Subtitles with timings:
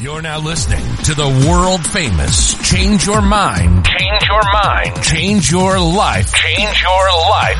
[0.00, 5.80] You're now listening to the world famous Change Your Mind, Change Your Mind, Change Your
[5.80, 7.58] Life, Change Your Life.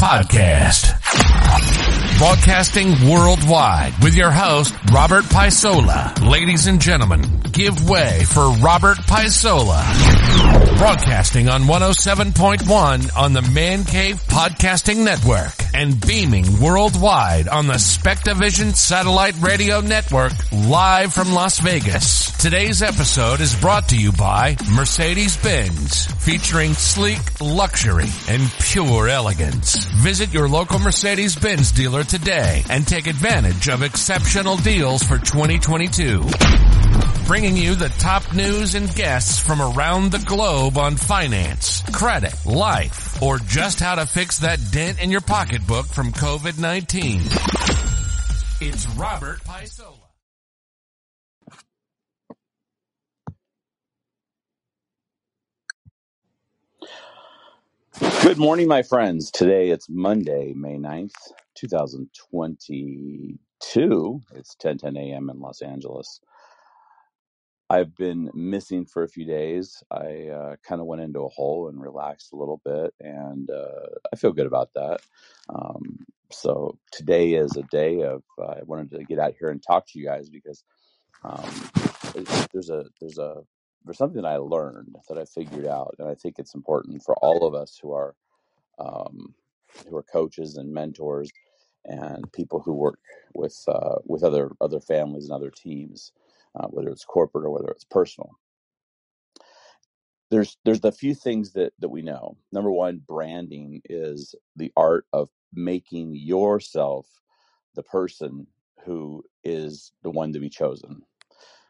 [0.00, 1.81] Podcast.
[2.22, 6.30] Broadcasting worldwide with your host, Robert Paisola.
[6.30, 9.82] Ladies and gentlemen, give way for Robert Paisola.
[10.78, 18.74] Broadcasting on 107.1 on the Man Cave Podcasting Network and beaming worldwide on the Spectavision
[18.74, 22.30] Satellite Radio Network live from Las Vegas.
[22.38, 29.76] Today's episode is brought to you by Mercedes-Benz, featuring sleek luxury and pure elegance.
[30.02, 36.22] Visit your local Mercedes-Benz dealer today and take advantage of exceptional deals for 2022
[37.26, 43.22] bringing you the top news and guests from around the globe on finance, credit, life,
[43.22, 47.20] or just how to fix that dent in your pocketbook from COVID-19.
[48.60, 49.96] It's Robert Paisola.
[58.22, 59.30] Good morning, my friends.
[59.30, 61.14] Today it's Monday, May 9th,
[61.62, 64.20] 2022.
[64.34, 65.30] It's 10 10 a.m.
[65.30, 66.18] in Los Angeles.
[67.70, 69.80] I've been missing for a few days.
[69.90, 73.86] I uh, kind of went into a hole and relaxed a little bit, and uh,
[74.12, 75.02] I feel good about that.
[75.48, 79.62] Um, so today is a day of uh, I wanted to get out here and
[79.62, 80.64] talk to you guys because
[81.24, 81.48] um,
[82.52, 83.44] there's a there's a
[83.84, 87.14] there's something that I learned that I figured out, and I think it's important for
[87.22, 88.16] all of us who are
[88.80, 89.32] um,
[89.88, 91.30] who are coaches and mentors
[91.86, 93.00] and people who work
[93.34, 96.12] with uh, with other other families and other teams,
[96.58, 98.38] uh, whether it's corporate or whether it's personal.
[100.30, 102.36] There's there's the few things that that we know.
[102.52, 107.06] Number one, branding is the art of making yourself
[107.74, 108.46] the person
[108.84, 111.02] who is the one to be chosen.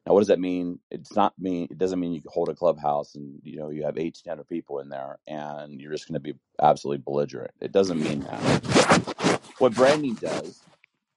[0.06, 0.80] Now, what does that mean?
[0.90, 3.98] It's not mean it doesn't mean you hold a clubhouse and you know you have
[3.98, 7.52] eighteen hundred people in there and you're just going to be absolutely belligerent.
[7.60, 9.11] It doesn't mean that.
[9.62, 10.60] What branding does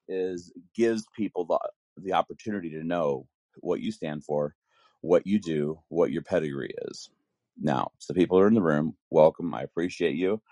[0.07, 1.59] is gives people the
[1.97, 3.25] the opportunity to know
[3.61, 4.55] what you stand for,
[5.01, 7.09] what you do, what your pedigree is.
[7.59, 8.97] Now, so people are in the room.
[9.09, 9.55] Welcome.
[9.55, 10.43] I appreciate you.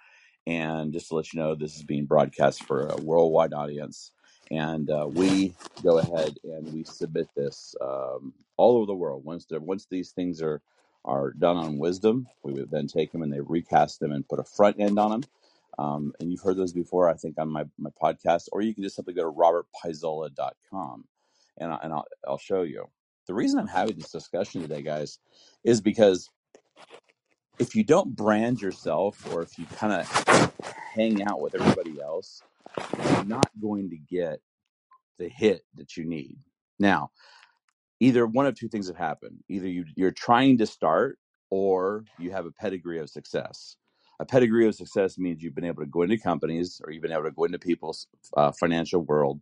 [0.47, 4.11] And just to let you know, this is being broadcast for a worldwide audience.
[4.49, 5.53] And uh, we
[5.83, 9.23] go ahead and we submit this um, all over the world.
[9.23, 10.61] Once the, once these things are
[11.05, 14.39] are done on wisdom, we would then take them and they recast them and put
[14.39, 15.23] a front end on them.
[15.79, 18.83] Um, and you've heard those before, I think, on my, my podcast, or you can
[18.83, 21.05] just simply go to robertpaisola.com
[21.57, 22.85] and, I, and I'll, I'll show you.
[23.27, 25.19] The reason I'm having this discussion today, guys,
[25.63, 26.29] is because
[27.59, 30.51] if you don't brand yourself or if you kind of
[30.93, 32.41] hang out with everybody else,
[32.77, 34.39] you're not going to get
[35.17, 36.37] the hit that you need.
[36.79, 37.11] Now,
[37.99, 39.43] either one of two things have happened.
[39.49, 41.17] Either you, you're trying to start
[41.49, 43.77] or you have a pedigree of success.
[44.23, 47.11] A pedigree of success means you've been able to go into companies or you've been
[47.11, 48.07] able to go into people's
[48.37, 49.41] uh, financial world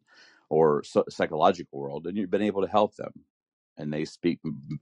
[0.49, 3.13] or so, psychological world and you've been able to help them.
[3.77, 4.39] And they speak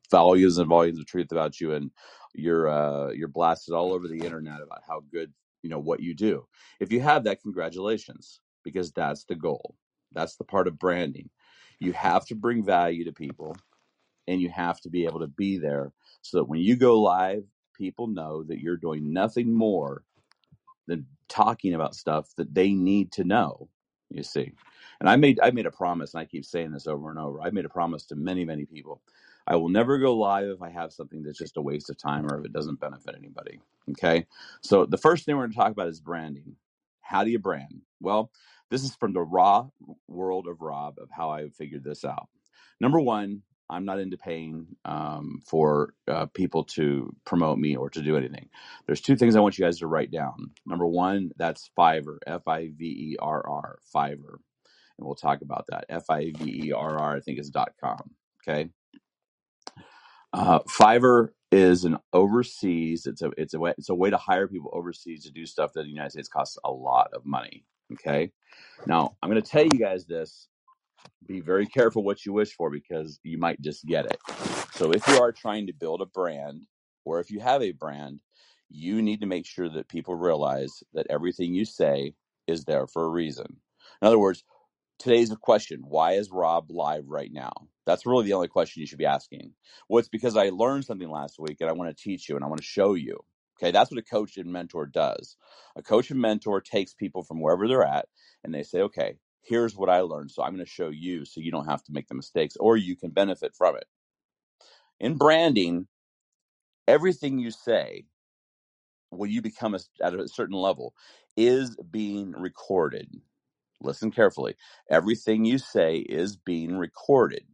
[0.09, 1.91] volumes and volumes of truth about you and
[2.33, 5.33] you're uh, you're blasted all over the internet about how good
[5.63, 6.47] you know what you do.
[6.79, 9.75] If you have that congratulations because that's the goal.
[10.13, 11.29] That's the part of branding.
[11.77, 13.57] You have to bring value to people
[14.29, 17.43] and you have to be able to be there so that when you go live
[17.79, 20.03] people know that you're doing nothing more
[20.87, 23.69] than talking about stuff that they need to know
[24.11, 24.51] you see.
[24.99, 27.41] And i made i made a promise and i keep saying this over and over
[27.41, 29.01] i made a promise to many many people
[29.47, 32.27] i will never go live if i have something that's just a waste of time
[32.27, 33.59] or if it doesn't benefit anybody
[33.91, 34.25] okay?
[34.61, 36.55] So the first thing we're going to talk about is branding.
[37.01, 37.81] How do you brand?
[38.01, 38.31] Well
[38.69, 39.67] this is from the raw
[40.07, 42.27] world of rob of how i figured this out.
[42.79, 48.01] Number one i'm not into paying um, for uh, people to promote me or to
[48.01, 48.47] do anything
[48.87, 50.51] there's two things I want you guys to write down.
[50.65, 54.35] Number one, that's Fiverr, F I V E R R, Fiverr,
[54.97, 55.85] and we'll talk about that.
[55.89, 58.11] F I V E R R, I think is dot com.
[58.47, 58.69] Okay,
[60.33, 63.05] uh, Fiverr is an overseas.
[63.05, 65.73] It's a it's a way it's a way to hire people overseas to do stuff
[65.73, 67.65] that in the United States costs a lot of money.
[67.93, 68.31] Okay,
[68.87, 70.47] now I'm going to tell you guys this
[71.25, 74.17] be very careful what you wish for because you might just get it.
[74.73, 76.63] So if you are trying to build a brand
[77.05, 78.19] or if you have a brand,
[78.69, 82.13] you need to make sure that people realize that everything you say
[82.47, 83.57] is there for a reason.
[84.01, 84.43] In other words,
[84.99, 87.53] today's a question why is rob live right now
[87.85, 89.53] that's really the only question you should be asking
[89.87, 92.43] well it's because i learned something last week and i want to teach you and
[92.43, 93.17] i want to show you
[93.57, 95.37] okay that's what a coach and mentor does
[95.77, 98.07] a coach and mentor takes people from wherever they're at
[98.43, 100.31] and they say okay Here's what I learned.
[100.31, 102.77] So I'm going to show you so you don't have to make the mistakes or
[102.77, 103.85] you can benefit from it.
[104.99, 105.87] In branding,
[106.87, 108.05] everything you say
[109.11, 110.95] when you become a, at a certain level
[111.37, 113.09] is being recorded.
[113.81, 114.55] Listen carefully.
[114.89, 117.45] Everything you say is being recorded.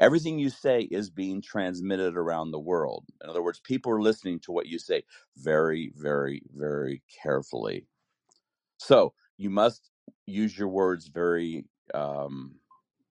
[0.00, 3.06] Everything you say is being transmitted around the world.
[3.24, 5.04] In other words, people are listening to what you say
[5.38, 7.86] very, very, very carefully.
[8.78, 9.91] So you must
[10.26, 11.64] use your words very
[11.94, 12.56] um,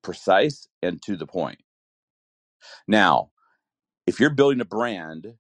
[0.04, 1.60] precise and to the point.
[2.88, 3.32] Now,
[4.08, 5.36] if you're building a brand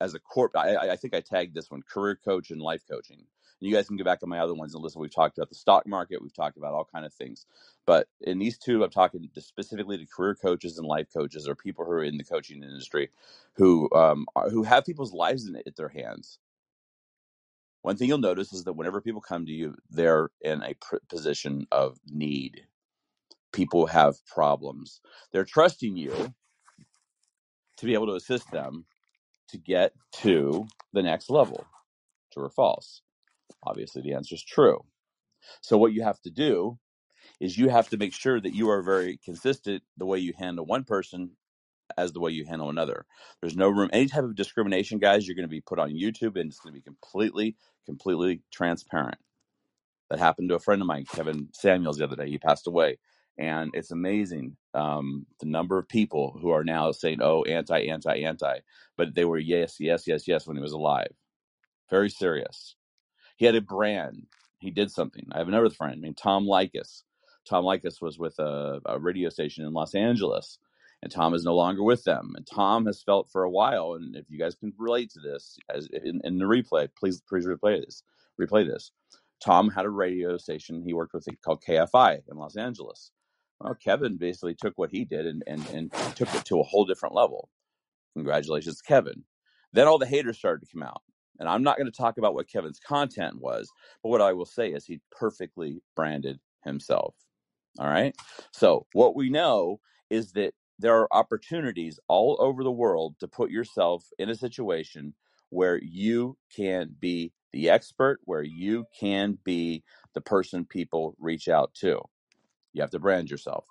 [0.00, 3.18] as a corp, I, I think I tagged this one career coach and life coaching.
[3.18, 5.00] And you guys can go back on my other ones and listen.
[5.00, 7.46] We've talked about the stock market, we've talked about all kind of things.
[7.86, 11.84] But in these two, I'm talking specifically to career coaches and life coaches, or people
[11.84, 13.10] who are in the coaching industry,
[13.54, 16.38] who um, are, who have people's lives in at their hands.
[17.82, 20.98] One thing you'll notice is that whenever people come to you, they're in a pr-
[21.08, 22.66] position of need.
[23.52, 25.00] People have problems.
[25.32, 26.34] They're trusting you
[27.78, 28.86] to be able to assist them
[29.48, 31.66] to get to the next level.
[32.32, 33.02] True or false?
[33.64, 34.84] Obviously, the answer is true.
[35.62, 36.78] So, what you have to do
[37.40, 40.66] is you have to make sure that you are very consistent the way you handle
[40.66, 41.32] one person
[41.98, 43.06] as the way you handle another.
[43.40, 46.38] There's no room, any type of discrimination, guys, you're going to be put on YouTube
[46.40, 47.56] and it's going to be completely,
[47.86, 49.18] completely transparent.
[50.10, 52.28] That happened to a friend of mine, Kevin Samuels, the other day.
[52.28, 52.98] He passed away.
[53.38, 58.24] And it's amazing um, the number of people who are now saying, oh, anti, anti,
[58.24, 58.58] anti.
[58.96, 61.12] But they were yes, yes, yes, yes when he was alive.
[61.90, 62.76] Very serious.
[63.36, 64.26] He had a brand.
[64.58, 65.26] He did something.
[65.32, 67.02] I have another friend named Tom Leykis.
[67.48, 70.58] Tom Leykis was with a, a radio station in Los Angeles,
[71.02, 72.34] and Tom is no longer with them.
[72.36, 75.58] And Tom has felt for a while, and if you guys can relate to this,
[75.74, 78.02] as in, in the replay, please please replay this.
[78.40, 78.92] Replay this.
[79.42, 83.10] Tom had a radio station he worked with called KFI in Los Angeles.
[83.60, 86.84] Well, Kevin basically took what he did and, and, and took it to a whole
[86.84, 87.48] different level.
[88.14, 89.24] Congratulations, Kevin.
[89.72, 91.02] Then all the haters started to come out.
[91.38, 93.70] And I'm not going to talk about what Kevin's content was,
[94.02, 97.14] but what I will say is he perfectly branded himself.
[97.78, 98.14] All right.
[98.52, 99.80] So, what we know
[100.10, 105.14] is that there are opportunities all over the world to put yourself in a situation
[105.50, 109.82] where you can be the expert, where you can be
[110.14, 112.00] the person people reach out to.
[112.72, 113.64] You have to brand yourself.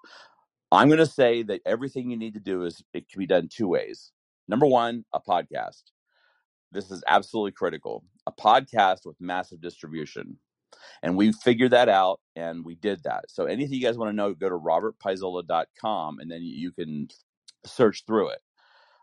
[0.71, 3.49] I'm going to say that everything you need to do is it can be done
[3.51, 4.11] two ways.
[4.47, 5.83] Number one, a podcast.
[6.71, 8.03] This is absolutely critical.
[8.27, 10.37] A podcast with massive distribution.
[11.01, 13.25] And we figured that out and we did that.
[13.29, 17.07] So anything you guys want to know, go to robertpaisola.com and then you can
[17.65, 18.39] search through it.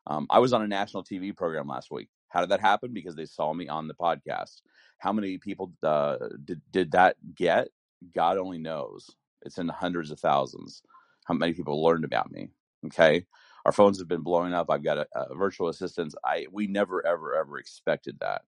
[0.07, 2.09] Um, I was on a national TV program last week.
[2.29, 2.93] How did that happen?
[2.93, 4.63] Because they saw me on the podcast.
[4.99, 7.69] How many people uh, did, did that get?
[8.15, 9.09] God only knows.
[9.43, 10.83] It's in the hundreds of thousands.
[11.25, 12.51] How many people learned about me?
[12.87, 13.27] Okay.
[13.65, 14.71] Our phones have been blowing up.
[14.71, 16.15] I've got a, a virtual assistants.
[16.25, 18.43] I we never ever ever expected that,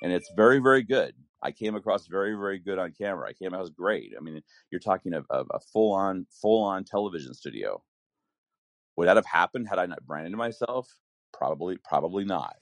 [0.00, 1.12] and it's very very good.
[1.42, 3.28] I came across very very good on camera.
[3.28, 4.14] I came across great.
[4.16, 7.82] I mean, you're talking of, of a full on full on television studio.
[8.96, 10.88] Would that have happened had I not branded myself?
[11.32, 12.56] Probably probably not.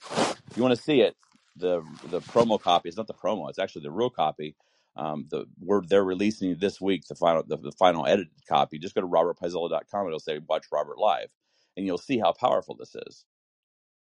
[0.50, 1.16] If you want to see it,
[1.56, 2.88] the the promo copy.
[2.88, 3.48] It's not the promo.
[3.48, 4.56] It's actually the real copy.
[4.96, 8.78] Um, the we're they're releasing this week the final the, the final edited copy.
[8.78, 10.06] Just go to robertpaisola.com.
[10.06, 11.30] It'll say watch Robert live
[11.76, 13.24] and you'll see how powerful this is.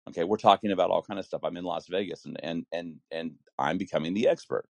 [0.09, 1.41] Okay, we're talking about all kind of stuff.
[1.43, 4.65] I'm in Las Vegas and and and and I'm becoming the expert.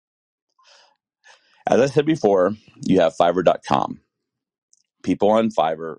[1.71, 2.53] As I said before,
[2.85, 4.01] you have fiverr.com.
[5.03, 5.95] People on Fiverr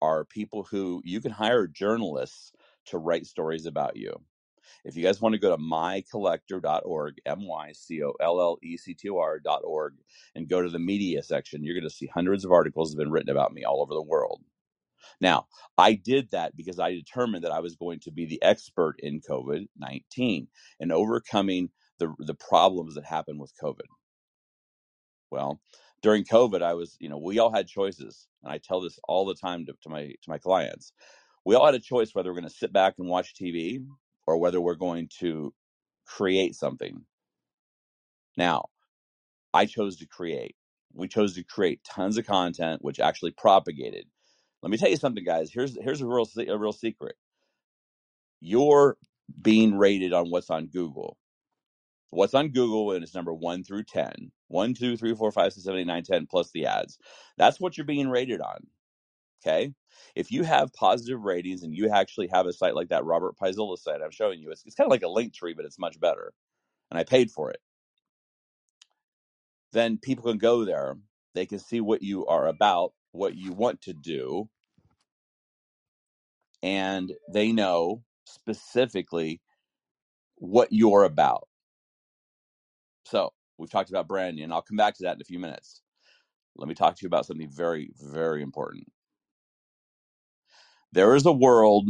[0.00, 2.52] are people who you can hire journalists
[2.86, 4.14] to write stories about you.
[4.84, 8.76] If you guys want to go to mycollector.org, M Y C O L L E
[8.76, 9.94] C T O R.org,
[10.36, 13.04] and go to the media section, you're going to see hundreds of articles that have
[13.04, 14.40] been written about me all over the world.
[15.20, 19.00] Now, I did that because I determined that I was going to be the expert
[19.00, 20.46] in COVID 19
[20.78, 23.88] and overcoming the, the problems that happened with COVID.
[25.32, 25.60] Well,
[26.02, 28.28] during COVID, I was, you know, we all had choices.
[28.44, 30.92] And I tell this all the time to, to my to my clients.
[31.46, 33.84] We all had a choice whether we're going to sit back and watch TV
[34.26, 35.54] or whether we're going to
[36.06, 37.02] create something.
[38.36, 38.66] Now,
[39.54, 40.56] I chose to create.
[40.94, 44.06] We chose to create tons of content, which actually propagated.
[44.62, 45.50] Let me tell you something, guys.
[45.52, 47.16] Here's here's a real a real secret.
[48.40, 48.98] You're
[49.40, 51.16] being rated on what's on Google.
[52.10, 54.32] What's on Google and it's number one through 10.
[54.52, 56.98] 1, 2, 3, 4, 5, 6, 7, 8, 9, 10, plus the ads.
[57.38, 58.68] That's what you're being rated on.
[59.42, 59.74] Okay.
[60.16, 63.78] If you have positive ratings and you actually have a site like that Robert Paisola
[63.78, 66.00] site I'm showing you, it's, it's kind of like a link tree, but it's much
[66.00, 66.32] better.
[66.90, 67.60] And I paid for it.
[69.72, 70.96] Then people can go there
[71.34, 74.48] They can see what you are about, what you want to do,
[76.62, 79.40] and they know specifically
[80.36, 81.48] what you're about.
[83.06, 83.32] So
[83.62, 85.82] we've talked about branding, and I'll come back to that in a few minutes.
[86.56, 88.88] Let me talk to you about something very, very important.
[90.92, 91.88] There is a world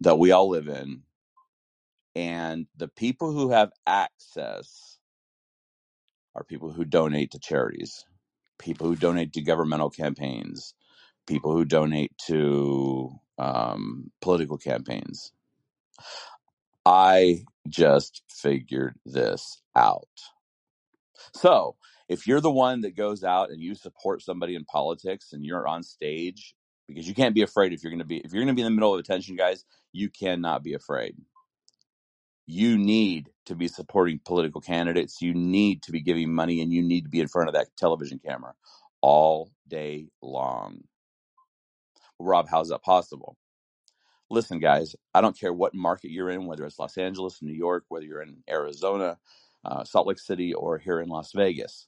[0.00, 1.02] that we all live in,
[2.16, 4.98] and the people who have access
[6.36, 8.06] are people who donate to charities,
[8.58, 10.74] people who donate to governmental campaigns,
[11.26, 15.32] people who donate to um, political campaigns.
[16.86, 20.08] I just figured this out.
[21.34, 21.76] So,
[22.08, 25.68] if you're the one that goes out and you support somebody in politics and you're
[25.68, 26.54] on stage,
[26.88, 28.62] because you can't be afraid if you're going to be if you're going to be
[28.62, 31.16] in the middle of attention, guys, you cannot be afraid.
[32.46, 35.22] You need to be supporting political candidates.
[35.22, 37.68] You need to be giving money, and you need to be in front of that
[37.78, 38.54] television camera
[39.02, 40.82] all day long.
[42.20, 43.36] Rob, how's that possible?
[44.30, 47.84] Listen, guys, I don't care what market you're in, whether it's Los Angeles, New York,
[47.88, 49.18] whether you're in Arizona,
[49.68, 51.86] uh, Salt Lake City, or here in Las Vegas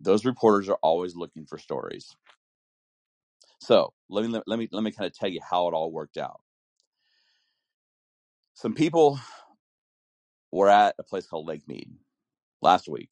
[0.00, 2.14] those reporters are always looking for stories.
[3.60, 6.18] So let me let me let me kind of tell you how it all worked
[6.18, 6.40] out.
[8.54, 9.20] Some people
[10.52, 11.90] were at a place called Lake Mead
[12.62, 13.10] last week,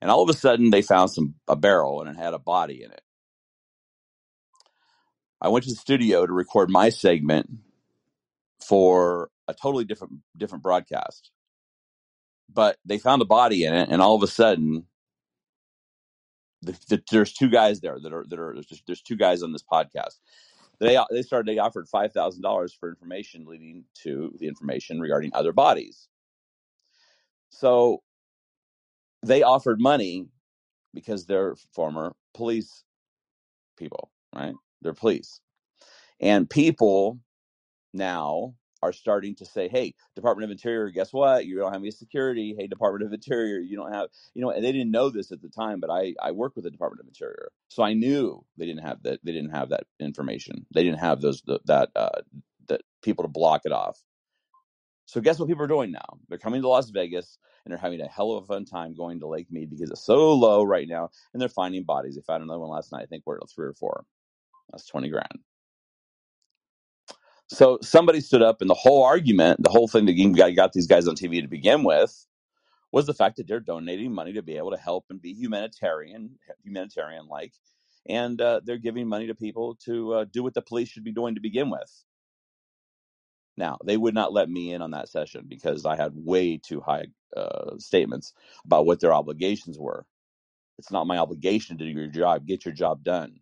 [0.00, 2.82] and all of a sudden they found some a barrel and it had a body
[2.84, 3.02] in it.
[5.40, 7.50] I went to the studio to record my segment
[8.66, 11.30] for a totally different different broadcast,
[12.52, 14.86] but they found a body in it, and all of a sudden.
[16.62, 19.52] The, the, there's two guys there that are that are there's, there's two guys on
[19.52, 20.14] this podcast
[20.78, 25.30] they they started they offered five thousand dollars for information leading to the information regarding
[25.34, 26.08] other bodies.
[27.50, 28.02] So
[29.24, 30.26] they offered money
[30.92, 32.84] because they're former police
[33.78, 34.54] people, right?
[34.82, 35.40] They're police,
[36.20, 37.18] and people
[37.94, 38.54] now
[38.86, 41.46] are starting to say, "Hey, Department of Interior, guess what?
[41.46, 42.54] You don't have any security.
[42.58, 45.42] Hey, Department of Interior, you don't have, you know." And they didn't know this at
[45.42, 48.66] the time, but I I work with the Department of Interior, so I knew they
[48.66, 49.20] didn't have that.
[49.24, 50.66] They didn't have that information.
[50.74, 52.22] They didn't have those that uh,
[52.68, 54.02] that people to block it off.
[55.06, 56.18] So guess what people are doing now?
[56.28, 59.20] They're coming to Las Vegas and they're having a hell of a fun time going
[59.20, 62.14] to Lake Mead because it's so low right now, and they're finding bodies.
[62.14, 63.02] They found another one last night.
[63.02, 64.04] I think we're at three or four.
[64.70, 65.38] That's twenty grand.
[67.48, 70.88] So somebody stood up, and the whole argument, the whole thing that got, got these
[70.88, 72.26] guys on TV to begin with,
[72.92, 76.38] was the fact that they're donating money to be able to help and be humanitarian,
[76.64, 77.52] humanitarian like,
[78.08, 81.12] and uh, they're giving money to people to uh, do what the police should be
[81.12, 82.04] doing to begin with.
[83.56, 86.80] Now they would not let me in on that session because I had way too
[86.80, 88.34] high uh, statements
[88.66, 90.06] about what their obligations were.
[90.78, 92.46] It's not my obligation to do your job.
[92.46, 93.40] Get your job done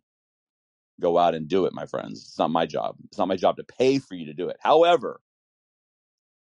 [1.01, 2.23] go out and do it, my friends.
[2.23, 2.97] It's not my job.
[3.07, 4.57] It's not my job to pay for you to do it.
[4.61, 5.21] However,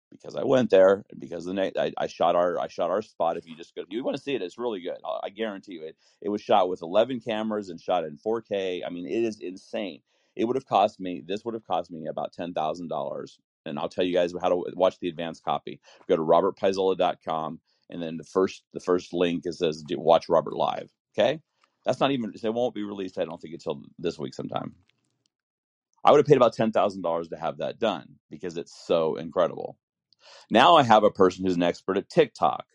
[0.09, 3.01] because I went there and because the night I, I shot our I shot our
[3.01, 3.37] spot.
[3.37, 4.97] If you just go, if you want to see it, it's really good.
[5.05, 5.95] I, I guarantee you it.
[6.21, 8.81] It was shot with 11 cameras and shot in 4K.
[8.85, 10.01] I mean, it is insane.
[10.35, 11.23] It would have cost me.
[11.25, 13.39] This would have cost me about ten thousand dollars.
[13.65, 15.79] And I'll tell you guys how to watch the advanced copy.
[16.07, 17.59] Go to robertpaisola.com
[17.91, 20.89] and then the first the first link is says watch Robert live.
[21.17, 21.39] Okay,
[21.85, 22.33] that's not even.
[22.41, 23.19] It won't be released.
[23.19, 24.75] I don't think until this week sometime.
[26.05, 29.15] I would have paid about ten thousand dollars to have that done because it's so
[29.17, 29.77] incredible.
[30.51, 32.65] Now I have a person who's an expert at TikTok,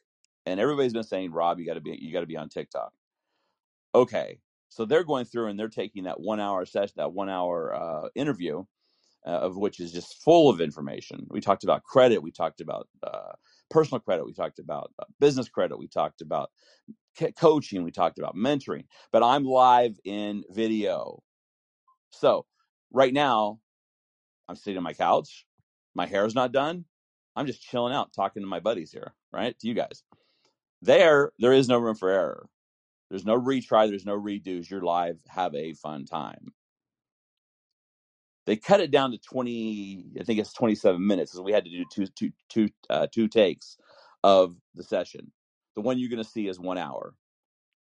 [0.46, 2.92] and everybody's been saying, "Rob, you got to be you got to be on TikTok."
[3.94, 7.74] Okay, so they're going through and they're taking that one hour session, that one hour
[7.76, 8.64] uh, interview,
[9.26, 11.26] uh, of which is just full of information.
[11.30, 13.32] We talked about credit, we talked about uh,
[13.70, 16.50] personal credit, we talked about uh, business credit, we talked about
[17.38, 21.22] coaching, we talked about mentoring, but I'm live in video.
[22.10, 22.46] So
[22.92, 23.58] right now,
[24.48, 25.46] I'm sitting on my couch.
[25.94, 26.84] My hair's not done.
[27.34, 29.58] I'm just chilling out, talking to my buddies here, right?
[29.58, 30.02] To you guys.
[30.82, 32.48] There, there is no room for error.
[33.10, 33.88] There's no retry.
[33.88, 34.70] There's no redos.
[34.70, 35.18] You're live.
[35.28, 36.52] Have a fun time.
[38.46, 40.06] They cut it down to 20.
[40.20, 43.28] I think it's 27 minutes because we had to do two, two, two, uh, two
[43.28, 43.76] takes
[44.22, 45.32] of the session.
[45.74, 47.14] The one you're going to see is one hour.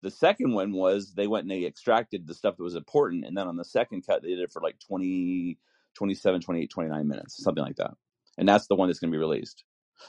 [0.01, 3.25] The second one was they went and they extracted the stuff that was important.
[3.25, 5.57] And then on the second cut, they did it for like 20,
[5.95, 7.91] 27, 28, 29 minutes, something like that.
[8.37, 9.63] And that's the one that's going to be released.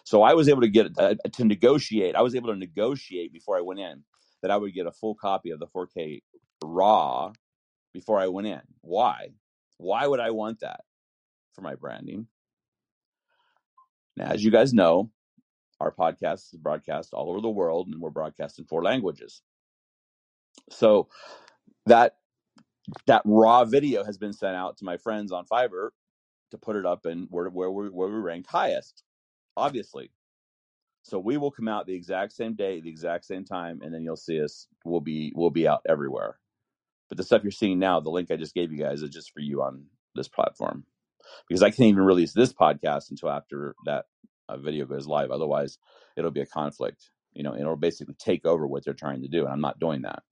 [0.05, 2.15] So I was able to get uh, to negotiate.
[2.15, 4.05] I was able to negotiate before I went in
[4.43, 6.23] that I would get a full copy of the 4K
[6.63, 7.33] raw
[7.93, 8.61] before I went in.
[8.83, 9.31] Why?
[9.81, 10.83] Why would I want that
[11.55, 12.27] for my branding?
[14.17, 15.11] Now, as you guys know,
[15.81, 19.41] our podcast is broadcast all over the world and we're broadcast in four languages.
[20.69, 21.09] So
[21.87, 22.17] that
[23.07, 25.91] that raw video has been sent out to my friends on Fiverr
[26.51, 29.03] to put it up and where where we where we rank highest,
[29.57, 30.11] obviously.
[31.03, 34.05] So we will come out the exact same day, the exact same time, and then
[34.05, 34.67] you'll see us.
[34.85, 36.39] We'll be we'll be out everywhere.
[37.11, 39.33] But the stuff you're seeing now, the link I just gave you guys, is just
[39.33, 39.87] for you on
[40.17, 40.87] this platform
[41.49, 44.07] because I can't even release this podcast until after that
[44.49, 45.31] uh, video goes live.
[45.33, 45.79] Otherwise,
[46.17, 49.45] it'll be a conflict, you know, it'll basically take over what they're trying to do,
[49.45, 50.23] and I'm not doing that.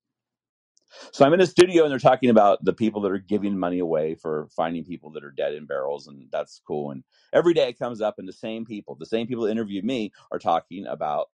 [1.13, 3.79] So I'm in a studio and they're talking about the people that are giving money
[3.79, 6.93] away for finding people that are dead in barrels, and that's cool.
[6.93, 9.85] And every day it comes up, and the same people, the same people that interviewed
[9.85, 11.29] me, are talking about,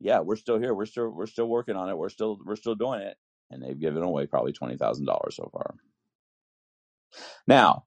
[0.00, 2.74] yeah, we're still here, we're still we're still working on it, we're still we're still
[2.74, 3.16] doing it,
[3.50, 5.74] and they've given away probably twenty thousand dollars so far.
[7.46, 7.84] Now,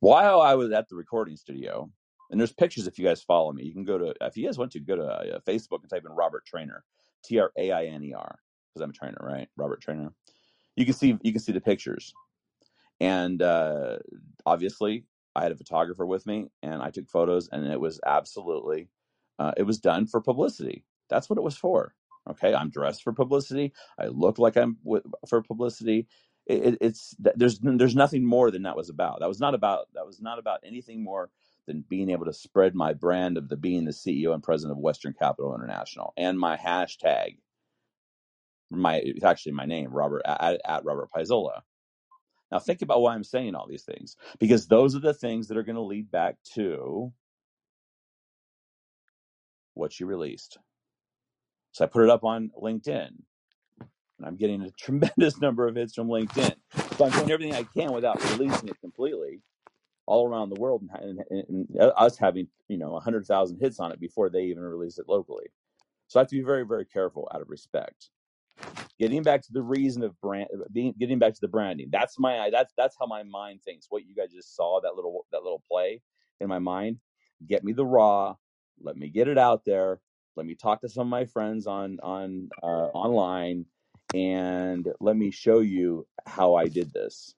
[0.00, 1.90] while I was at the recording studio,
[2.30, 4.58] and there's pictures if you guys follow me, you can go to if you guys
[4.58, 6.84] want to go to uh, Facebook and type in Robert Trainer,
[7.24, 8.38] T R A I N E R,
[8.74, 9.48] because I'm a trainer, right?
[9.56, 10.12] Robert Trainer.
[10.76, 12.12] You can see you can see the pictures
[13.00, 13.98] and uh,
[14.44, 18.88] obviously i had a photographer with me and i took photos and it was absolutely
[19.38, 21.94] uh, it was done for publicity that's what it was for
[22.30, 26.08] okay i'm dressed for publicity i look like i'm w- for publicity
[26.46, 29.88] it, it, it's there's there's nothing more than that was about that was not about
[29.94, 31.30] that was not about anything more
[31.66, 34.82] than being able to spread my brand of the being the ceo and president of
[34.82, 37.38] western capital international and my hashtag
[38.70, 41.60] my it's actually my name robert at, at robert paisola
[42.52, 45.58] now, think about why I'm saying all these things, because those are the things that
[45.58, 47.12] are going to lead back to
[49.74, 50.58] what you released.
[51.76, 55.94] So I put it up on LinkedIn, and I'm getting a tremendous number of hits
[55.94, 56.54] from LinkedIn.
[56.98, 59.42] So I'm doing everything I can without releasing it completely
[60.06, 63.92] all around the world, and, and, and uh, us having you know 100,000 hits on
[63.92, 65.46] it before they even release it locally.
[66.08, 67.96] So I have to be very, very careful out of respect.
[68.98, 72.18] getting back to the reason of brand uh, being getting back to the branding that's
[72.18, 75.42] my that's that's how my mind thinks what you guys just saw that little that
[75.42, 76.00] little play
[76.40, 76.98] in my mind
[77.48, 78.34] get me the raw
[78.82, 80.00] let me get it out there
[80.36, 83.64] let me talk to some of my friends on on uh, online
[84.14, 87.34] and let me show you how i did this.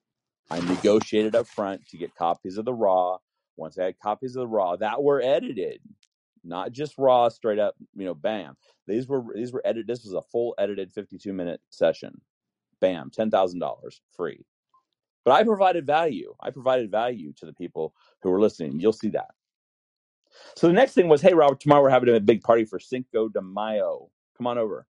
[0.50, 3.18] I negotiated up front to get copies of the raw.
[3.56, 5.80] Once i had copies of the raw that were edited
[6.44, 8.56] not just raw straight up you know bam.
[8.86, 12.20] These were these were edited this was a full edited 52 minute session.
[12.80, 13.76] Bam $10000
[14.16, 14.44] free.
[15.24, 16.34] But i provided value.
[16.40, 18.80] I provided value to the people who were listening.
[18.80, 19.30] You'll see that
[20.56, 23.28] so the next thing was hey robert tomorrow we're having a big party for cinco
[23.28, 24.10] de mayo.
[24.36, 24.86] Come on over.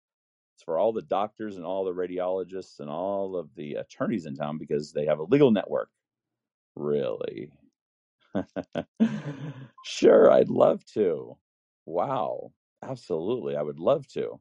[0.57, 4.35] It's for all the doctors and all the radiologists and all of the attorneys in
[4.37, 5.89] town because they have a legal network.
[6.77, 7.51] Really?
[9.85, 11.37] Sure i'd love to.
[11.87, 12.53] Wow.
[12.83, 14.41] Absolutely i would love to.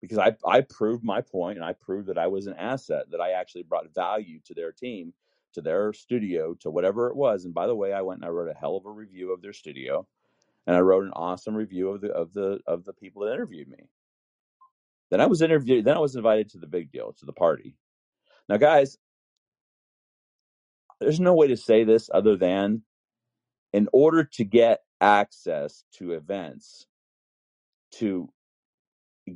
[0.00, 3.20] Because I I proved my point and I proved that I was an asset that
[3.20, 5.14] I actually brought value to their team,
[5.54, 7.44] to their studio, to whatever it was.
[7.44, 9.42] And by the way, I went and I wrote a hell of a review of
[9.42, 10.06] their studio,
[10.66, 13.68] and I wrote an awesome review of the of the of the people that interviewed
[13.68, 13.88] me.
[15.10, 15.84] Then I was interviewed.
[15.84, 17.76] Then I was invited to the big deal, to the party.
[18.48, 18.98] Now, guys,
[21.00, 22.82] there's no way to say this other than
[23.72, 26.86] in order to get access to events,
[27.92, 28.28] to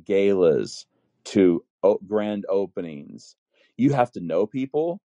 [0.05, 0.85] galas,
[1.25, 1.63] to
[2.07, 3.35] grand openings,
[3.77, 5.01] you have to know people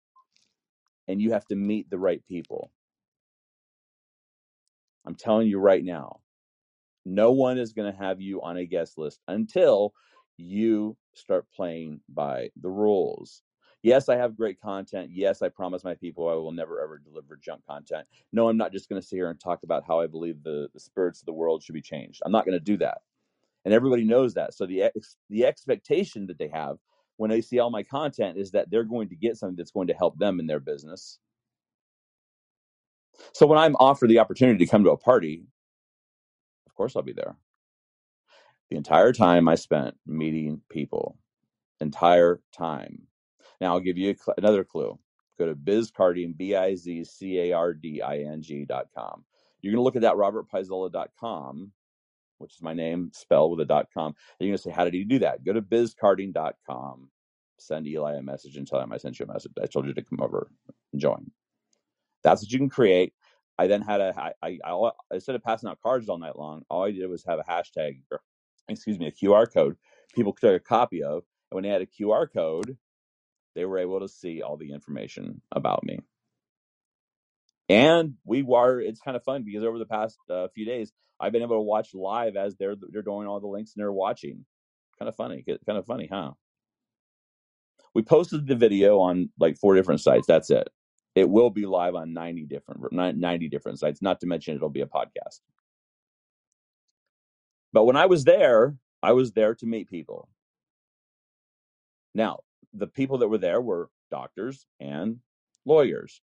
[1.07, 2.71] and you have to meet the right people.
[5.05, 6.19] I'm telling you right now,
[7.05, 9.93] no one is going to have you on a guest list until
[10.37, 13.41] you start playing by the rules.
[13.83, 15.09] Yes, I have great content.
[15.11, 18.07] Yes, I promise my people I will never ever deliver junk content.
[18.31, 20.69] No, I'm not just going to sit here and talk about how I believe the,
[20.73, 22.21] the spirits of the world should be changed.
[22.23, 22.99] I'm not going to do that.
[23.65, 24.53] And everybody knows that.
[24.53, 26.77] So the ex- the expectation that they have
[27.21, 29.85] when they see all my content is that they're going to get something that's going
[29.85, 31.19] to help them in their business.
[33.33, 35.45] So when I'm offered the opportunity to come to a party,
[36.65, 37.35] of course I'll be there.
[38.71, 41.15] The entire time I spent meeting people,
[41.79, 43.03] entire time.
[43.59, 44.97] Now I'll give you cl- another clue.
[45.37, 49.25] Go to bizcarding, B I Z C A R D I N G dot com.
[49.61, 51.71] You're going to look at that robertpaisola dot com,
[52.41, 54.15] which is my name spelled with a dot com.
[54.39, 55.45] And you're to say, How did he do that?
[55.45, 57.09] Go to bizcarding dot com.
[57.59, 59.53] Send Eli a message and tell him I sent you a message.
[59.61, 60.51] I told you to come over
[60.93, 61.31] and join.
[62.23, 63.13] That's what you can create.
[63.59, 66.63] I then had a, I, I, I, instead of passing out cards all night long,
[66.69, 68.21] all I did was have a hashtag, or,
[68.69, 69.77] excuse me, a QR code
[70.13, 71.23] people took a copy of.
[71.51, 72.77] And when they had a QR code,
[73.55, 75.99] they were able to see all the information about me.
[77.71, 81.31] And we were, it's kind of fun because over the past uh, few days, I've
[81.31, 84.45] been able to watch live as they're, they're doing all the links and they're watching.
[84.99, 86.31] Kind of funny, kind of funny, huh?
[87.93, 90.27] We posted the video on like four different sites.
[90.27, 90.67] That's it.
[91.15, 94.81] It will be live on 90 different 90 different sites, not to mention it'll be
[94.81, 95.39] a podcast.
[97.71, 100.27] But when I was there, I was there to meet people.
[102.13, 102.39] Now,
[102.73, 105.19] the people that were there were doctors and
[105.65, 106.21] lawyers.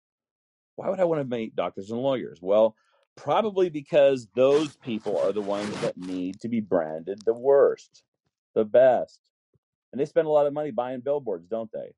[0.76, 2.38] Why would I want to meet doctors and lawyers?
[2.42, 2.74] Well,
[3.16, 8.02] probably because those people are the ones that need to be branded the worst,
[8.54, 9.20] the best.
[9.92, 11.94] And they spend a lot of money buying billboards, don't they?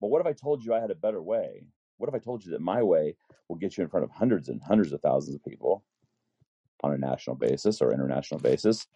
[0.00, 1.64] But what if I told you I had a better way?
[1.98, 3.16] What if I told you that my way
[3.48, 5.84] will get you in front of hundreds and hundreds of thousands of people
[6.82, 8.86] on a national basis or international basis?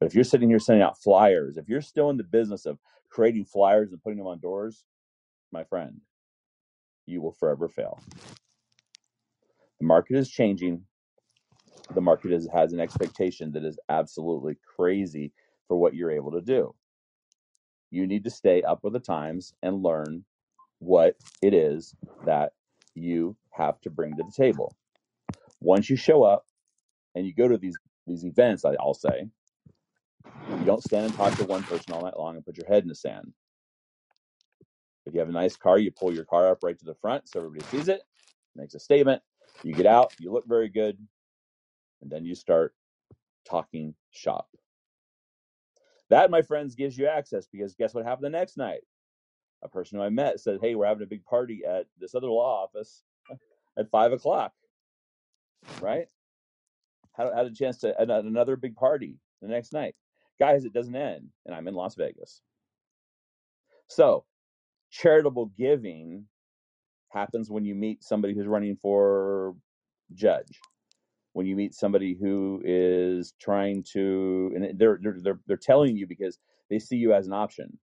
[0.00, 2.78] But if you're sitting here sending out flyers, if you're still in the business of
[3.10, 4.84] creating flyers and putting them on doors,
[5.52, 6.00] my friend,
[7.06, 8.00] you will forever fail.
[9.80, 10.82] The market is changing.
[11.94, 15.32] The market is, has an expectation that is absolutely crazy
[15.68, 16.74] for what you're able to do.
[17.90, 20.24] You need to stay up with the times and learn
[20.78, 21.94] what it is
[22.26, 22.52] that
[22.94, 24.74] you have to bring to the table.
[25.60, 26.46] Once you show up
[27.14, 29.28] and you go to these these events, I'll say,
[30.58, 32.82] you don't stand and talk to one person all night long and put your head
[32.82, 33.32] in the sand.
[35.06, 37.28] If you have a nice car, you pull your car up right to the front
[37.28, 38.02] so everybody sees it,
[38.56, 39.22] makes a statement.
[39.62, 40.98] You get out, you look very good,
[42.02, 42.74] and then you start
[43.44, 44.48] talking shop.
[46.10, 48.80] That, my friends, gives you access because guess what happened the next night?
[49.62, 52.26] A person who I met said, Hey, we're having a big party at this other
[52.26, 53.02] law office
[53.78, 54.52] at five o'clock,
[55.80, 56.06] right?
[57.12, 59.94] Had, had a chance to at another big party the next night.
[60.38, 62.42] Guys, it doesn't end, and I'm in Las Vegas.
[63.88, 64.24] So,
[64.94, 66.24] charitable giving
[67.10, 69.54] happens when you meet somebody who's running for
[70.14, 70.60] judge.
[71.32, 76.06] When you meet somebody who is trying to and they're they're they're, they're telling you
[76.06, 76.38] because
[76.70, 77.76] they see you as an option.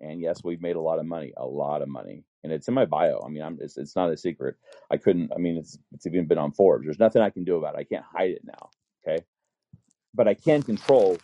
[0.00, 2.74] And yes we've made a lot of money a lot of money and it's in
[2.74, 3.22] my bio.
[3.24, 4.56] I mean i'm it's, it's not a secret.
[4.90, 6.86] I couldn't i mean it's it's even been on forbes.
[6.86, 7.80] There's nothing i can do about it.
[7.80, 8.70] I can't hide it now
[9.06, 9.22] okay?
[10.14, 11.18] But i can control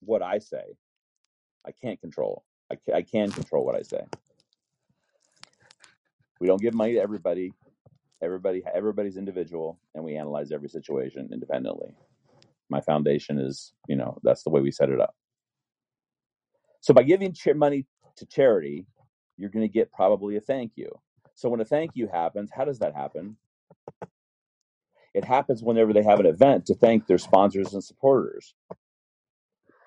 [0.00, 0.64] what i say.
[1.66, 4.04] I can't control i I can control what i say
[6.40, 7.52] we don't give money to everybody.
[8.22, 11.94] Everybody everybody's individual and we analyze every situation independently.
[12.70, 15.14] My foundation is you know that's the way we set it up.
[16.80, 17.84] So by giving money
[18.16, 18.86] to charity
[19.36, 20.90] you're going to get probably a thank you.
[21.34, 23.36] So when a thank you happens how does that happen?
[25.12, 28.54] It happens whenever they have an event to thank their sponsors and supporters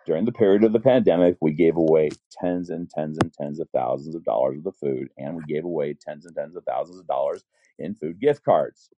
[0.06, 3.70] during the period of the pandemic, we gave away tens and tens and tens of
[3.74, 7.00] thousands of dollars of the food, and we gave away tens and tens of thousands
[7.00, 7.44] of dollars
[7.80, 8.90] in food gift cards.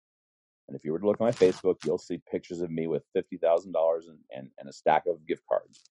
[0.69, 3.05] And if you were to look on my Facebook, you'll see pictures of me with
[3.15, 5.83] fifty thousand dollars and and a stack of gift cards,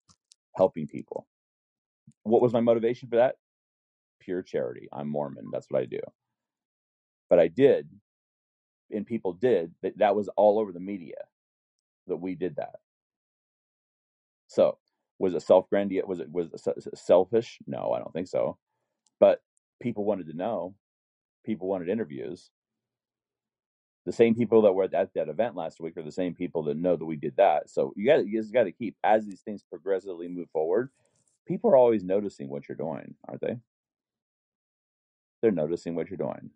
[0.57, 1.27] helping people.
[2.23, 3.35] What was my motivation for that?
[4.21, 4.89] Pure charity.
[4.93, 5.49] I'm Mormon.
[5.51, 6.01] That's what I do.
[7.29, 7.89] But I did,
[8.91, 9.73] and people did.
[9.83, 11.15] That that was all over the media
[12.07, 12.75] that we did that.
[14.47, 14.77] So
[15.19, 16.07] was it self grandiose?
[16.07, 17.59] Was it was it selfish?
[17.67, 18.57] No, I don't think so.
[19.19, 19.41] But
[19.81, 20.73] people wanted to know.
[21.45, 22.49] People wanted interviews.
[24.05, 26.77] The same people that were at that event last week are the same people that
[26.77, 27.69] know that we did that.
[27.69, 30.89] So you got you just got to keep as these things progressively move forward.
[31.45, 33.57] People are always noticing what you're doing, aren't they?
[35.41, 36.51] They're noticing what you're doing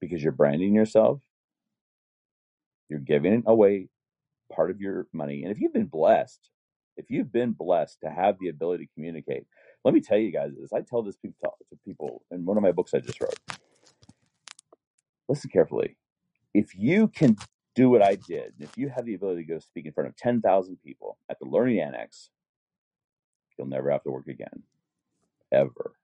[0.00, 1.20] because you're branding yourself.
[2.88, 3.88] You're giving away
[4.52, 6.50] part of your money, and if you've been blessed
[6.96, 9.46] if you've been blessed to have the ability to communicate,
[9.84, 10.72] let me tell you guys this.
[10.72, 11.32] I tell this to
[11.84, 13.34] people in one of my books I just wrote.
[15.28, 15.96] Listen carefully.
[16.54, 17.36] If you can
[17.74, 20.16] do what I did, if you have the ability to go speak in front of
[20.16, 22.30] 10,000 people at the Learning Annex,
[23.58, 24.62] you'll never have to work again.
[25.50, 25.94] Ever.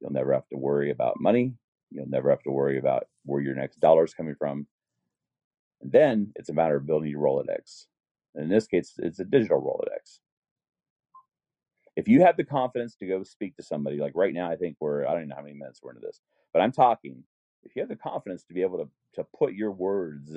[0.00, 1.54] You'll never have to worry about money.
[1.90, 4.66] You'll never have to worry about where your next dollar is coming from.
[5.82, 7.86] And then it's a matter of building your Rolodex.
[8.34, 10.18] And in this case, it's a digital Rolodex.
[11.96, 14.76] If you have the confidence to go speak to somebody, like right now, I think
[14.80, 16.20] we're, I don't know how many minutes we're into this,
[16.52, 17.24] but I'm talking.
[17.62, 20.36] If you have the confidence to be able to, to put your words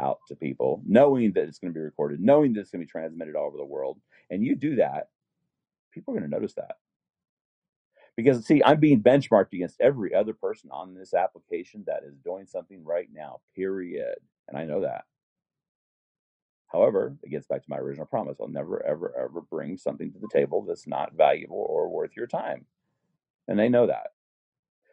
[0.00, 2.86] out to people, knowing that it's going to be recorded, knowing that it's going to
[2.86, 5.10] be transmitted all over the world, and you do that,
[5.92, 6.78] people are going to notice that.
[8.16, 12.46] Because, see, I'm being benchmarked against every other person on this application that is doing
[12.46, 14.16] something right now, period.
[14.48, 15.04] And I know that.
[16.68, 18.38] However, it gets back to my original promise.
[18.40, 22.26] I'll never, ever, ever bring something to the table that's not valuable or worth your
[22.26, 22.66] time.
[23.48, 24.08] And they know that.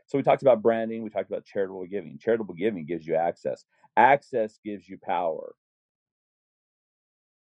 [0.05, 1.01] So we talked about branding.
[1.03, 2.19] We talked about charitable giving.
[2.19, 3.65] Charitable giving gives you access.
[3.97, 5.55] Access gives you power.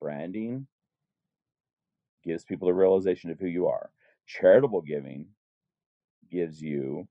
[0.01, 0.67] Branding
[2.25, 3.91] gives people the realization of who you are.
[4.27, 5.27] Charitable giving
[6.31, 7.09] gives you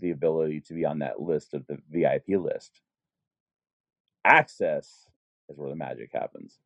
[0.00, 2.82] the ability to be on that list of the VIP list.
[4.24, 5.06] Access
[5.50, 6.58] is where the magic happens.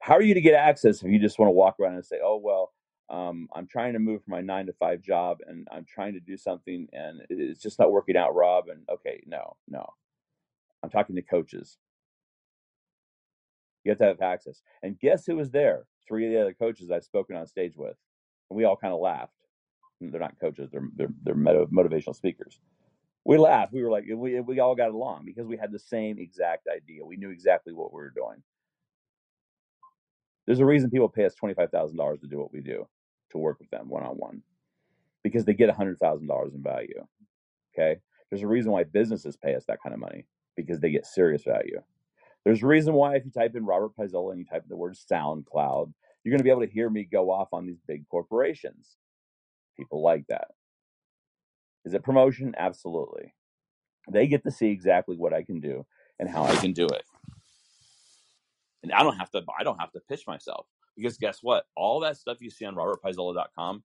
[0.00, 2.18] How are you to get access if you just want to walk around and say,
[2.22, 2.72] "Oh well,
[3.10, 6.20] um, I'm trying to move from my nine to five job and I'm trying to
[6.20, 8.68] do something and it's just not working out, Rob"?
[8.68, 9.86] And okay, no, no,
[10.82, 11.78] I'm talking to coaches.
[13.84, 14.62] You have to have access.
[14.82, 15.86] And guess who was there?
[16.08, 17.96] Three of the other coaches I've spoken on stage with,
[18.50, 19.32] and we all kind of laughed.
[20.00, 21.34] They're not coaches; they're they're, they're
[21.66, 22.60] motivational speakers.
[23.26, 23.72] We laughed.
[23.72, 27.04] We were like, we we all got along because we had the same exact idea.
[27.04, 28.42] We knew exactly what we were doing.
[30.46, 32.86] There's a reason people pay us twenty five thousand dollars to do what we do,
[33.32, 34.42] to work with them one on one,
[35.24, 37.04] because they get hundred thousand dollars in value.
[37.74, 38.00] Okay.
[38.30, 41.44] There's a reason why businesses pay us that kind of money because they get serious
[41.44, 41.80] value.
[42.44, 44.76] There's a reason why if you type in Robert Paisola and you type in the
[44.76, 45.92] word SoundCloud,
[46.24, 48.96] you're going to be able to hear me go off on these big corporations.
[49.76, 50.48] People like that.
[51.86, 52.54] Is it promotion?
[52.58, 53.34] Absolutely.
[54.10, 55.86] They get to see exactly what I can do
[56.18, 57.04] and how I can do it.
[58.82, 61.66] And I don't have to I don't have to pitch myself because guess what?
[61.76, 63.84] All that stuff you see on robertpaisola.com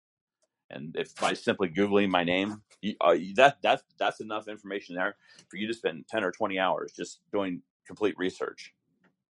[0.72, 5.16] and if by simply googling my name, you, uh, that that's that's enough information there
[5.50, 8.74] for you to spend 10 or 20 hours just doing complete research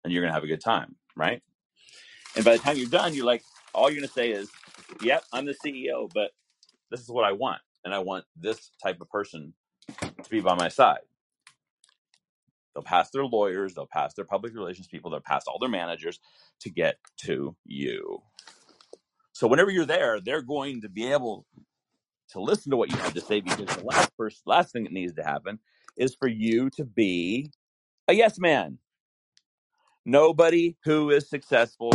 [0.04, 1.42] and you're going to have a good time, right?
[2.36, 4.50] And by the time you're done, you're like all you're going to say is,
[5.02, 6.32] "Yep, I'm the CEO, but
[6.92, 9.54] this is what I want." And I want this type of person
[10.00, 11.00] to be by my side.
[12.74, 16.20] They'll pass their lawyers, they'll pass their public relations people, they'll pass all their managers
[16.62, 18.22] to get to you.
[19.34, 21.46] So whenever you're there, they're going to be able
[22.30, 24.94] to listen to what you have to say because the last first last thing that
[24.94, 25.60] needs to happen
[25.98, 27.52] is for you to be
[28.08, 28.78] a yes man.
[30.06, 31.92] Nobody who is successful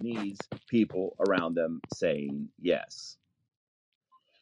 [0.00, 3.16] needs people around them saying yes.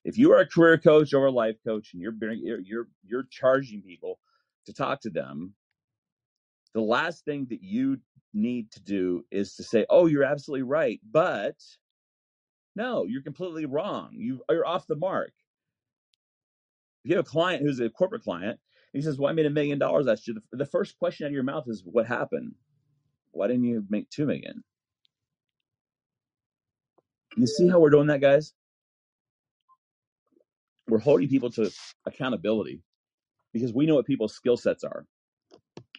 [0.05, 3.27] If you are a career coach or a life coach and you're you're you're, you're
[3.31, 4.19] charging people
[4.67, 5.55] to talk to them,
[6.75, 7.99] the last thing that you
[8.35, 11.57] need to do is to say, "Oh, you're absolutely right," but
[12.75, 14.11] no, you're completely wrong.
[14.15, 15.33] You you're off the mark.
[17.05, 18.59] If you have a client who's a corporate client,
[18.93, 21.29] he says, "Well, I made a million dollars last year." The, the first question out
[21.29, 22.55] of your mouth is, "What happened?
[23.33, 24.65] Why didn't you make two million?"
[27.37, 28.53] You see how we're doing that, guys?
[30.89, 31.71] We're holding people to
[32.07, 32.83] accountability
[33.53, 35.07] because we know what people's skill sets are.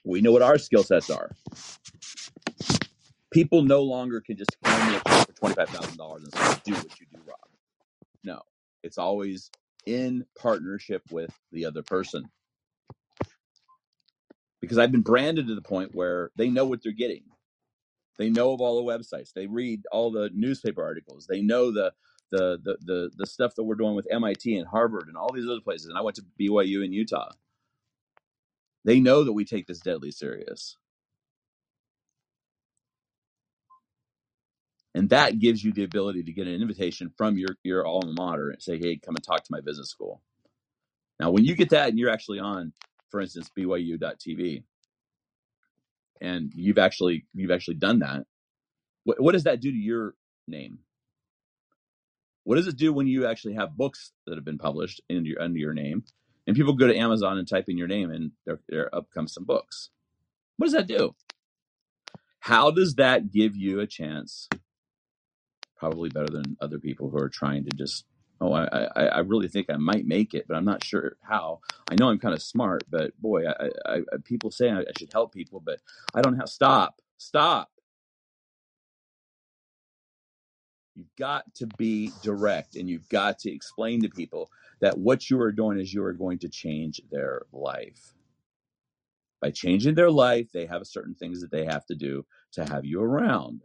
[0.05, 1.31] We know what our skill sets are.
[3.31, 6.33] People no longer can just hand me a check for twenty five thousand dollars and
[6.33, 7.39] say, "Do what you do, Rob."
[8.23, 8.41] No,
[8.83, 9.49] it's always
[9.85, 12.25] in partnership with the other person.
[14.61, 17.23] Because I've been branded to the point where they know what they're getting.
[18.17, 19.33] They know of all the websites.
[19.33, 21.25] They read all the newspaper articles.
[21.27, 21.93] They know the
[22.33, 25.45] the the the, the stuff that we're doing with MIT and Harvard and all these
[25.45, 25.87] other places.
[25.87, 27.31] And I went to BYU in Utah.
[28.85, 30.77] They know that we take this deadly serious.
[34.95, 38.51] And that gives you the ability to get an invitation from your, your alma mater
[38.51, 40.21] and say, hey, come and talk to my business school.
[41.19, 42.73] Now, when you get that and you're actually on,
[43.09, 44.63] for instance, BYU.TV,
[46.21, 48.25] and you've actually you've actually done that,
[49.03, 50.15] what, what does that do to your
[50.47, 50.79] name?
[52.43, 55.41] What does it do when you actually have books that have been published in your,
[55.41, 56.03] under your name,
[56.45, 59.33] and people go to Amazon and type in your name, and there, there up comes
[59.33, 59.89] some books?
[60.57, 61.15] What does that do?
[62.39, 64.49] How does that give you a chance
[65.77, 68.05] probably better than other people who are trying to just
[68.39, 71.59] oh I, I, I really think I might make it, but I'm not sure how.
[71.89, 74.91] I know I'm kind of smart, but boy, I, I, I people say I, I
[74.97, 75.79] should help people, but
[76.13, 77.69] I don't have stop stop.
[80.95, 84.49] You've got to be direct and you've got to explain to people
[84.81, 88.13] that what you are doing is you are going to change their life.
[89.41, 92.85] By changing their life, they have certain things that they have to do to have
[92.85, 93.61] you around.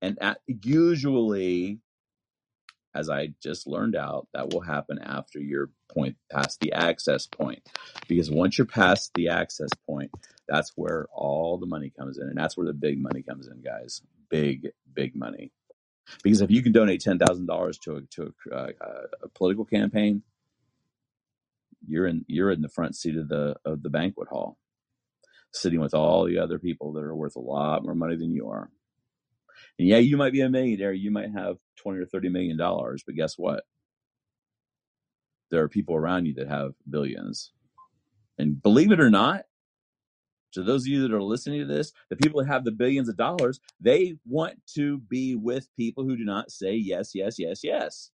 [0.00, 1.80] And at, usually
[2.94, 7.60] as i just learned out that will happen after you're point past the access point.
[8.08, 10.10] Because once you're past the access point
[10.48, 13.60] that's where all the money comes in and that's where the big money comes in
[13.62, 14.02] guys
[14.32, 15.52] big big money
[16.24, 18.70] because if you can donate $10,000 to a, to a, uh,
[19.24, 20.22] a political campaign
[21.86, 24.58] you're in you're in the front seat of the of the banquet hall
[25.52, 28.50] sitting with all the other people that are worth a lot more money than you
[28.50, 28.70] are
[29.78, 33.02] and yeah, you might be a millionaire, you might have 20 or 30 million dollars,
[33.06, 33.64] but guess what?
[35.50, 37.52] There are people around you that have billions.
[38.38, 39.42] And believe it or not,
[40.52, 43.08] To those of you that are listening to this, the people that have the billions
[43.08, 47.64] of dollars, they want to be with people who do not say yes, yes, yes,
[47.64, 48.10] yes.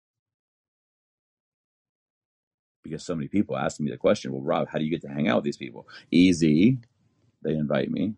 [2.85, 5.09] Because so many people ask me the question, well, Rob, how do you get to
[5.09, 5.89] hang out with these people?
[6.11, 6.79] Easy.
[7.43, 8.15] They invite me.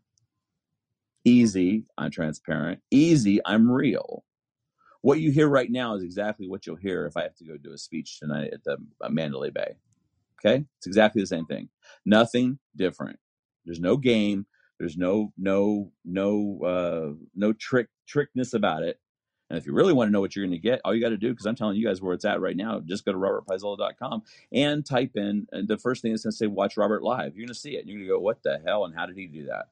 [1.25, 1.85] Easy.
[1.99, 2.81] I'm transparent.
[2.91, 3.41] Easy.
[3.47, 4.25] I'm real.
[5.03, 7.57] What you hear right now is exactly what you'll hear if I have to go
[7.57, 8.79] do a speech tonight at the
[9.11, 9.77] Mandalay Bay.
[10.45, 11.69] Okay, it's exactly the same thing.
[12.07, 13.19] Nothing different.
[13.65, 14.47] There's no game.
[14.79, 18.99] There's no no no uh, no trick trickness about it.
[19.51, 21.11] And if you really want to know what you're going to get, all you got
[21.11, 23.19] to do, because I'm telling you guys where it's at right now, just go to
[23.19, 24.23] robertpaisola.com
[24.53, 27.47] and type in and the first thing is going to say "Watch Robert live." You're
[27.47, 27.87] going to see it.
[27.87, 29.67] You're going to go, "What the hell?" And how did he do that?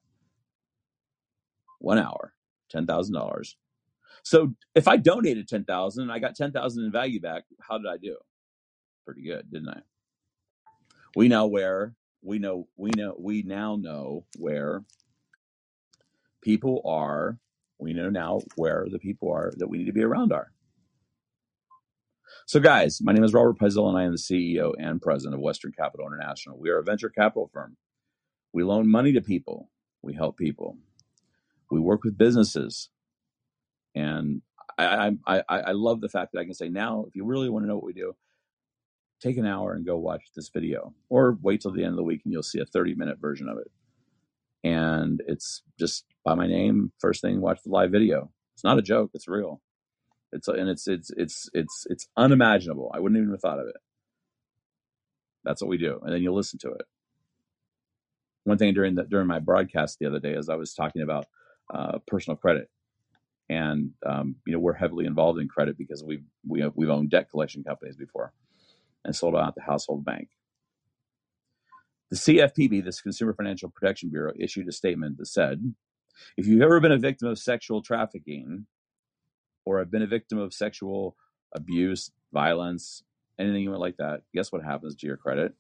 [1.79, 2.35] One hour,
[2.71, 3.57] ten thousand dollars.
[4.23, 7.79] So if I donated ten thousand and I got ten thousand in value back, how
[7.79, 8.17] did I do?
[9.05, 9.81] Pretty good, didn't I?
[11.17, 14.85] We know where we know we know we now know where
[16.43, 17.39] people are.
[17.79, 20.53] We know now where the people are that we need to be around are.
[22.47, 25.41] So, guys, my name is Robert Paisola, and I am the CEO and president of
[25.41, 26.59] Western Capital International.
[26.59, 27.77] We are a venture capital firm.
[28.53, 29.71] We loan money to people.
[30.03, 30.77] We help people.
[31.71, 32.91] We work with businesses,
[33.95, 34.43] and
[34.79, 37.49] I, I, I, I love the fact that I can say now, if you really
[37.49, 38.15] want to know what we do,
[39.23, 42.03] take an hour and go watch this video, or wait till the end of the
[42.03, 43.71] week and you'll see a 30 minute version of it.
[44.65, 48.31] And it's just by my name, first thing, watch the live video.
[48.55, 49.61] It's not a joke; it's real.
[50.33, 52.91] It's and it's it's it's it's it's unimaginable.
[52.95, 53.77] I wouldn't even have thought of it.
[55.45, 56.87] That's what we do, and then you listen to it.
[58.45, 61.27] One thing during the during my broadcast the other day, as I was talking about
[61.73, 62.71] uh, personal credit,
[63.49, 67.11] and um, you know we're heavily involved in credit because we've we have, we've owned
[67.11, 68.33] debt collection companies before
[69.05, 70.29] and sold out the household bank.
[72.11, 75.75] The CFPB, this Consumer Financial Protection Bureau, issued a statement that said,
[76.37, 78.67] if you've ever been a victim of sexual trafficking
[79.65, 81.17] or have been a victim of sexual
[81.55, 83.03] abuse, violence,
[83.39, 85.55] anything like that, guess what happens to your credit?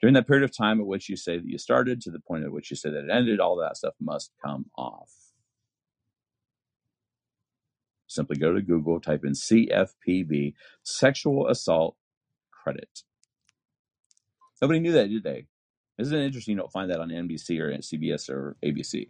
[0.00, 2.44] During that period of time at which you say that you started to the point
[2.44, 5.10] at which you say that it ended, all that stuff must come off.
[8.16, 11.96] Simply go to Google, type in CFPB, sexual assault
[12.50, 13.02] credit.
[14.60, 15.46] Nobody knew that, did they?
[15.98, 19.08] Isn't it interesting you don't find that on NBC or CBS or ABC?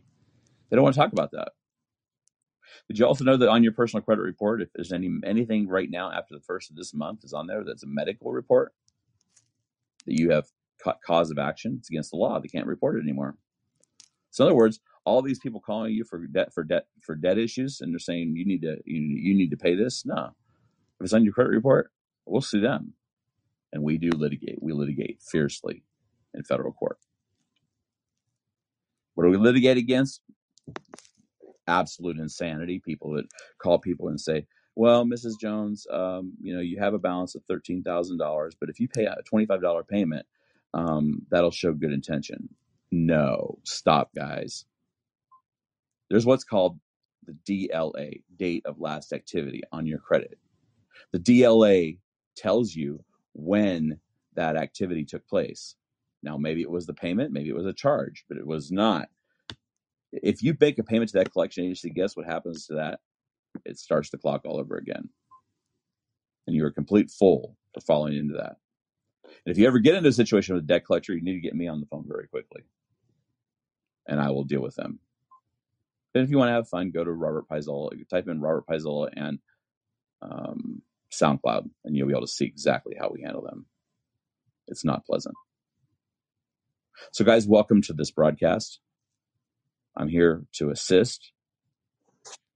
[0.69, 1.53] They don't want to talk about that.
[2.89, 5.89] Did you also know that on your personal credit report, if there's any anything right
[5.89, 8.73] now after the first of this month is on there that's a medical report
[10.05, 10.47] that you have
[11.05, 12.41] cause of action, it's against the law.
[12.41, 13.37] They can't report it anymore.
[14.31, 17.39] So in other words, all these people calling you for debt for debt for debt
[17.39, 20.05] issues, and they're saying you need to you, you need to pay this.
[20.05, 20.35] No,
[21.01, 21.93] if it's on your credit report,
[22.27, 22.95] we'll sue them,
[23.73, 24.63] and we do litigate.
[24.63, 25.85] We litigate fiercely
[26.35, 26.99] in federal court.
[29.15, 30.21] What do we litigate against?
[31.69, 32.81] Absolute insanity.
[32.85, 33.27] People that
[33.59, 35.41] call people and say, "Well, Mrs.
[35.41, 38.89] Jones, um, you know, you have a balance of thirteen thousand dollars, but if you
[38.89, 40.27] pay a twenty-five dollar payment,
[40.75, 42.49] um, that'll show good intention."
[42.91, 44.65] No, stop, guys
[46.09, 46.79] there's what's called
[47.27, 50.39] the DLA, date of last activity on your credit.
[51.13, 51.99] The DLA
[52.37, 53.99] tells you when
[54.35, 55.75] that activity took place.
[56.23, 59.09] Now, maybe it was the payment, maybe it was a charge, but it was not.
[60.13, 63.01] If you make a payment to that collection agency, guess what happens to that?
[63.65, 65.09] It starts the clock all over again.
[66.47, 68.57] And you're a complete fool for falling into that.
[69.25, 71.41] And if you ever get into a situation with a debt collector, you need to
[71.41, 72.63] get me on the phone very quickly.
[74.09, 75.01] And I will deal with them.
[76.17, 77.95] Then if you want to have fun, go to Robert Paisola.
[77.95, 79.39] You type in Robert Paisola and
[80.23, 80.81] um,
[81.13, 83.67] SoundCloud, and you'll be able to see exactly how we handle them.
[84.67, 85.35] It's not pleasant.
[87.13, 88.81] So, guys, welcome to this broadcast.
[89.95, 91.33] I'm here to assist.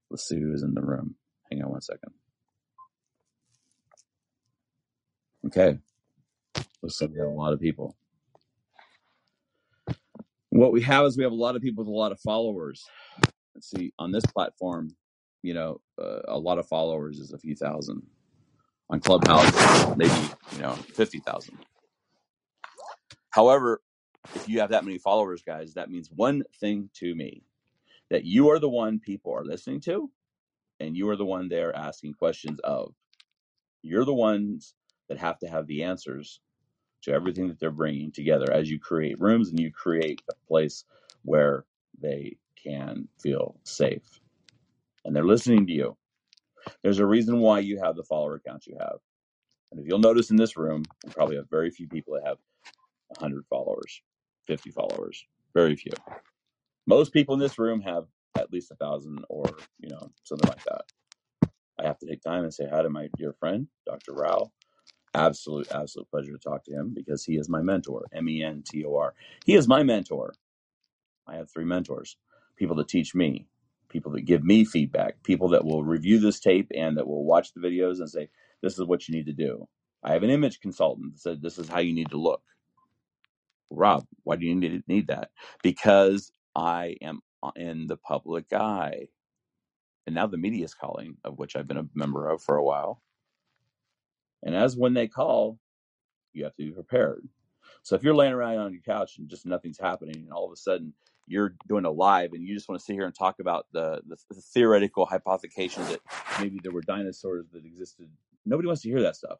[0.09, 1.13] Let's see who's in the room.
[1.51, 2.13] Hang on one second.
[5.45, 5.77] Okay.
[6.81, 7.95] Looks like we have a lot of people.
[10.49, 12.83] What we have is we have a lot of people with a lot of followers
[13.63, 14.95] see on this platform,
[15.43, 18.03] you know, uh, a lot of followers is a few thousand.
[18.91, 20.13] On Clubhouse, maybe
[20.53, 21.57] you know, fifty thousand.
[23.31, 23.81] However,
[24.35, 27.43] if you have that many followers, guys, that means one thing to me:
[28.11, 30.11] that you are the one people are listening to,
[30.79, 32.93] and you are the one they're asking questions of.
[33.83, 34.75] You're the ones
[35.09, 36.41] that have to have the answers
[37.03, 40.85] to everything that they're bringing together as you create rooms and you create a place
[41.23, 41.65] where
[42.01, 44.19] they can feel safe.
[45.05, 45.97] And they're listening to you.
[46.83, 48.97] There's a reason why you have the follower accounts you have.
[49.71, 52.37] And if you'll notice in this room, we probably have very few people that have
[53.19, 54.01] 100 followers,
[54.47, 55.25] 50 followers.
[55.53, 55.93] Very few.
[56.87, 58.05] Most people in this room have
[58.37, 59.45] at least a thousand or,
[59.79, 60.81] you know, something like that.
[61.79, 64.13] I have to take time and say hi to my dear friend, Dr.
[64.13, 64.51] Rao.
[65.13, 68.07] Absolute, absolute pleasure to talk to him because he is my mentor.
[68.13, 69.13] M E N T O R.
[69.45, 70.33] He is my mentor.
[71.27, 72.17] I have three mentors
[72.61, 73.47] people that teach me,
[73.89, 77.53] people that give me feedback, people that will review this tape and that will watch
[77.55, 78.29] the videos and say,
[78.61, 79.67] this is what you need to do.
[80.03, 82.43] I have an image consultant that said, this is how you need to look.
[83.71, 85.31] Rob, why do you need, need that?
[85.63, 87.21] Because I am
[87.55, 89.07] in the public eye.
[90.05, 92.63] And now the media is calling, of which I've been a member of for a
[92.63, 93.01] while.
[94.43, 95.59] And as when they call,
[96.33, 97.27] you have to be prepared.
[97.83, 100.53] So if you're laying around on your couch and just nothing's happening, and all of
[100.53, 100.93] a sudden
[101.27, 104.01] you're doing a live and you just want to sit here and talk about the,
[104.07, 106.01] the, the theoretical hypothecation that
[106.41, 108.09] maybe there were dinosaurs that existed,
[108.45, 109.39] nobody wants to hear that stuff.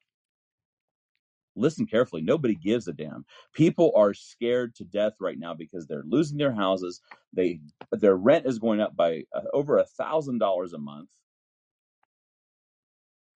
[1.56, 2.22] Listen carefully.
[2.22, 3.26] Nobody gives a damn.
[3.54, 7.02] People are scared to death right now because they're losing their houses.
[7.34, 7.62] They
[7.92, 11.10] their rent is going up by uh, over a thousand dollars a month.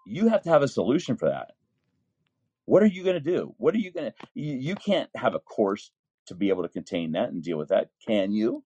[0.07, 1.49] You have to have a solution for that
[2.67, 3.55] What are you going to do?
[3.59, 4.15] What are you going to?
[4.35, 5.91] You, you can't have a course
[6.27, 8.65] to be able to contain that and deal with that, can you?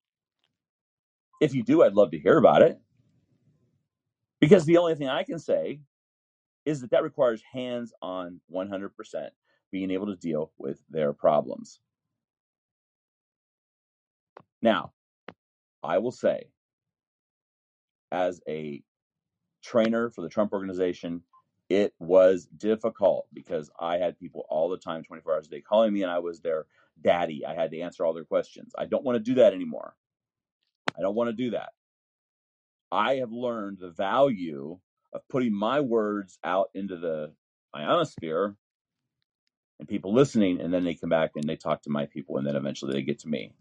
[1.40, 2.80] If you do, I'd love to hear about it
[4.40, 5.80] because the only thing I can say
[6.64, 8.90] is that that requires hands on 100%
[9.70, 11.80] being able to deal with their problems.
[14.60, 14.92] Now,
[15.82, 16.50] I will say,
[18.10, 18.82] as a
[19.62, 21.22] trainer for the Trump organization,
[21.68, 25.92] it was difficult because I had people all the time, 24 hours a day, calling
[25.92, 26.66] me, and I was their
[27.02, 27.44] daddy.
[27.46, 28.72] I had to answer all their questions.
[28.78, 29.94] I don't want to do that anymore.
[30.98, 31.70] I don't want to do that.
[32.92, 34.78] I have learned the value
[35.12, 37.32] of putting my words out into the
[37.76, 38.56] ionosphere
[39.78, 42.46] and people listening, and then they come back and they talk to my people, and
[42.46, 43.52] then eventually they get to me.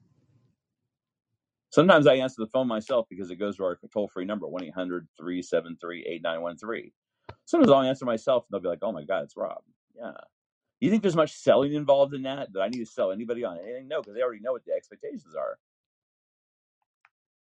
[1.71, 4.65] Sometimes I answer the phone myself because it goes to our toll free number, 1
[4.65, 6.91] 800 373 8913.
[7.45, 9.59] Sometimes I'll answer myself and they'll be like, oh my God, it's Rob.
[9.95, 10.11] Yeah.
[10.79, 12.53] You think there's much selling involved in that?
[12.53, 13.87] That I need to sell anybody on anything?
[13.87, 15.57] No, because they already know what the expectations are.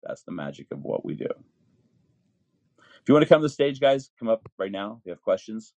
[0.04, 1.28] That's the magic of what we do.
[1.28, 4.98] If you want to come to the stage, guys, come up right now.
[5.02, 5.72] If you have questions,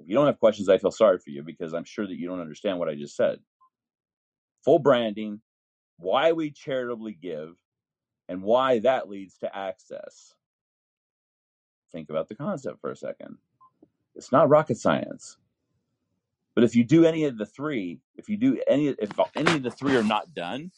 [0.00, 2.28] If you don't have questions, I feel sorry for you because I'm sure that you
[2.28, 3.38] don't understand what I just said.
[4.64, 5.40] Full branding,
[5.98, 7.56] why we charitably give,
[8.28, 10.34] and why that leads to access.
[11.92, 13.38] Think about the concept for a second.
[14.16, 15.38] It's not rocket science.
[16.54, 19.62] But if you do any of the three, if you do any if any of
[19.64, 20.72] the three are not done,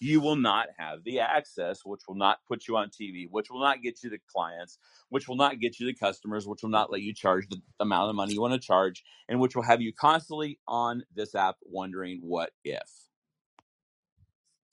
[0.00, 3.60] you will not have the access, which will not put you on TV, which will
[3.60, 6.92] not get you the clients, which will not get you the customers, which will not
[6.92, 9.80] let you charge the amount of money you want to charge, and which will have
[9.82, 12.88] you constantly on this app wondering what if.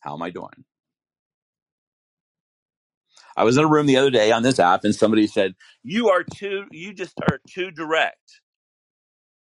[0.02, 0.66] How am I doing?
[3.36, 6.10] I was in a room the other day on this app and somebody said, You
[6.10, 8.42] are too, you just are too direct.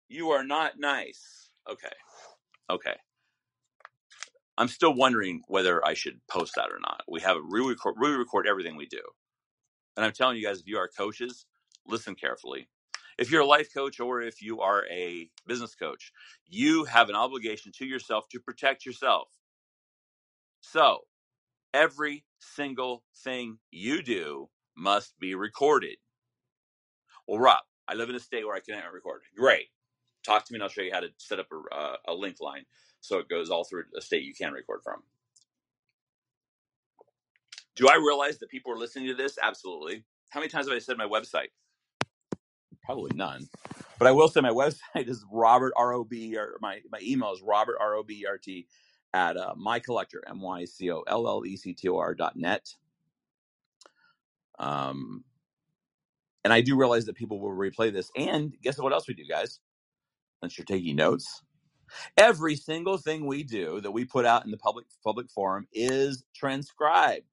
[0.09, 1.49] You are not nice.
[1.69, 1.89] Okay.
[2.69, 2.95] Okay.
[4.57, 7.03] I'm still wondering whether I should post that or not.
[7.07, 9.01] We have a re record, re record everything we do.
[9.97, 11.45] And I'm telling you guys, if you are coaches,
[11.87, 12.69] listen carefully.
[13.17, 16.11] If you're a life coach or if you are a business coach,
[16.47, 19.29] you have an obligation to yourself to protect yourself.
[20.61, 21.01] So
[21.73, 25.97] every single thing you do must be recorded.
[27.27, 29.21] Well, Rob, I live in a state where I can't record.
[29.37, 29.67] Great.
[30.27, 32.41] Talk to me and I'll show you how to set up a, uh, a link
[32.41, 32.65] line
[32.99, 35.01] so it goes all through a state you can record from.
[37.77, 39.37] Do I realize that people are listening to this?
[39.41, 40.03] Absolutely.
[40.29, 41.47] How many times have I said my website?
[42.83, 43.47] Probably none.
[43.97, 47.41] But I will say my website is Robert R O B my my email is
[47.41, 48.67] Robert R O B E R T
[49.13, 52.13] at uh, my collector M Y C O L L E C T O R
[52.13, 52.73] dot net.
[54.59, 55.23] Um,
[56.43, 58.11] and I do realize that people will replay this.
[58.17, 59.59] And guess what else we do, guys?
[60.43, 61.43] Since you're taking notes,
[62.17, 66.25] every single thing we do that we put out in the public public forum is
[66.35, 67.25] transcribed.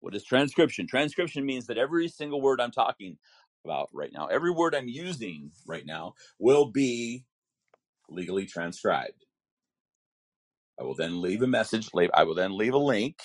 [0.00, 0.86] What is transcription?
[0.86, 3.18] Transcription means that every single word I'm talking
[3.64, 7.24] about right now, every word I'm using right now, will be
[8.10, 9.24] legally transcribed.
[10.80, 11.90] I will then leave a message.
[11.94, 13.18] la- I will then leave a link,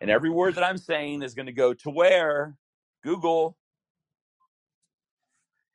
[0.00, 2.56] and every word that I'm saying is going to go to where
[3.04, 3.58] Google,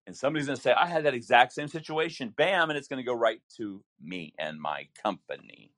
[0.09, 2.97] and somebody's going to say, "I had that exact same situation." Bam, and it's going
[3.03, 5.71] to go right to me and my company.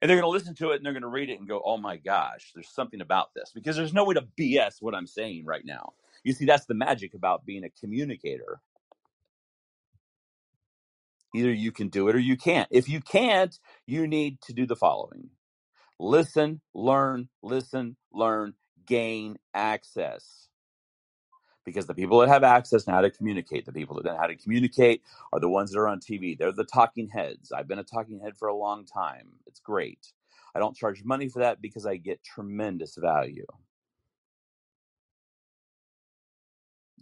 [0.00, 1.60] And they're going to listen to it and they're going to read it and go,
[1.64, 5.08] "Oh my gosh, there's something about this," because there's no way to BS what I'm
[5.08, 5.94] saying right now.
[6.24, 8.60] You see, that's the magic about being a communicator.
[11.34, 12.68] Either you can do it or you can't.
[12.72, 15.30] If you can't, you need to do the following
[16.00, 18.54] listen, learn, listen, learn,
[18.86, 20.47] gain access
[21.68, 23.66] because the people that have access know how to communicate.
[23.66, 25.02] The people that know how to communicate
[25.32, 26.36] are the ones that are on TV.
[26.36, 27.52] They're the talking heads.
[27.52, 29.28] I've been a talking head for a long time.
[29.46, 30.12] It's great.
[30.54, 33.46] I don't charge money for that because I get tremendous value.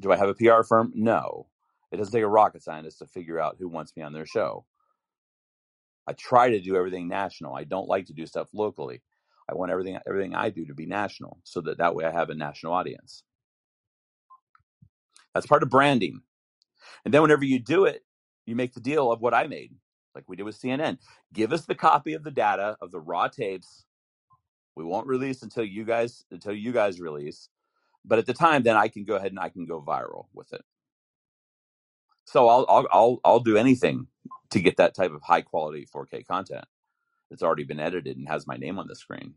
[0.00, 0.92] Do I have a PR firm?
[0.94, 1.46] No.
[1.92, 4.66] It doesn't take a rocket scientist to figure out who wants me on their show.
[6.08, 7.54] I try to do everything national.
[7.54, 9.00] I don't like to do stuff locally.
[9.48, 12.30] I want everything everything I do to be national so that that way I have
[12.30, 13.22] a national audience.
[15.36, 16.22] That's part of branding.
[17.04, 18.04] And then whenever you do it,
[18.46, 19.72] you make the deal of what I made,
[20.14, 20.98] like we did with CNN.
[21.34, 23.84] Give us the copy of the data of the raw tapes.
[24.76, 27.48] We won't release until you guys until you guys release.
[28.04, 30.52] But at the time, then I can go ahead and I can go viral with
[30.52, 30.62] it.
[32.26, 34.08] So I'll I'll I'll, I'll do anything
[34.50, 36.64] to get that type of high quality 4K content
[37.30, 39.34] that's already been edited and has my name on the screen.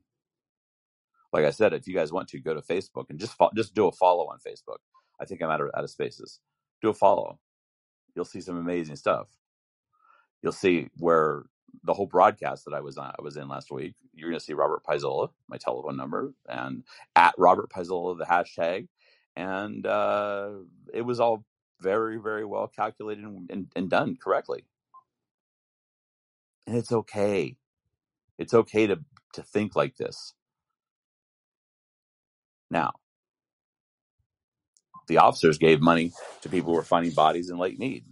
[1.33, 3.75] Like I said, if you guys want to go to Facebook and just fo- just
[3.75, 4.79] do a follow on Facebook.
[5.21, 6.39] I think I'm out of out of spaces.
[6.81, 7.39] Do a follow.
[8.15, 9.27] You'll see some amazing stuff.
[10.41, 11.43] You'll see where
[11.83, 13.95] the whole broadcast that I was on, I was in last week.
[14.13, 16.83] You're going to see Robert Paisola, my telephone number, and
[17.15, 18.87] at Robert Paisola the hashtag,
[19.35, 20.51] and uh,
[20.93, 21.45] it was all
[21.81, 24.65] very very well calculated and, and, and done correctly.
[26.67, 27.55] And it's okay.
[28.37, 28.99] It's okay to
[29.33, 30.33] to think like this.
[32.71, 32.93] Now,
[35.09, 38.05] the officers gave money to people who were finding bodies in Lake Mead.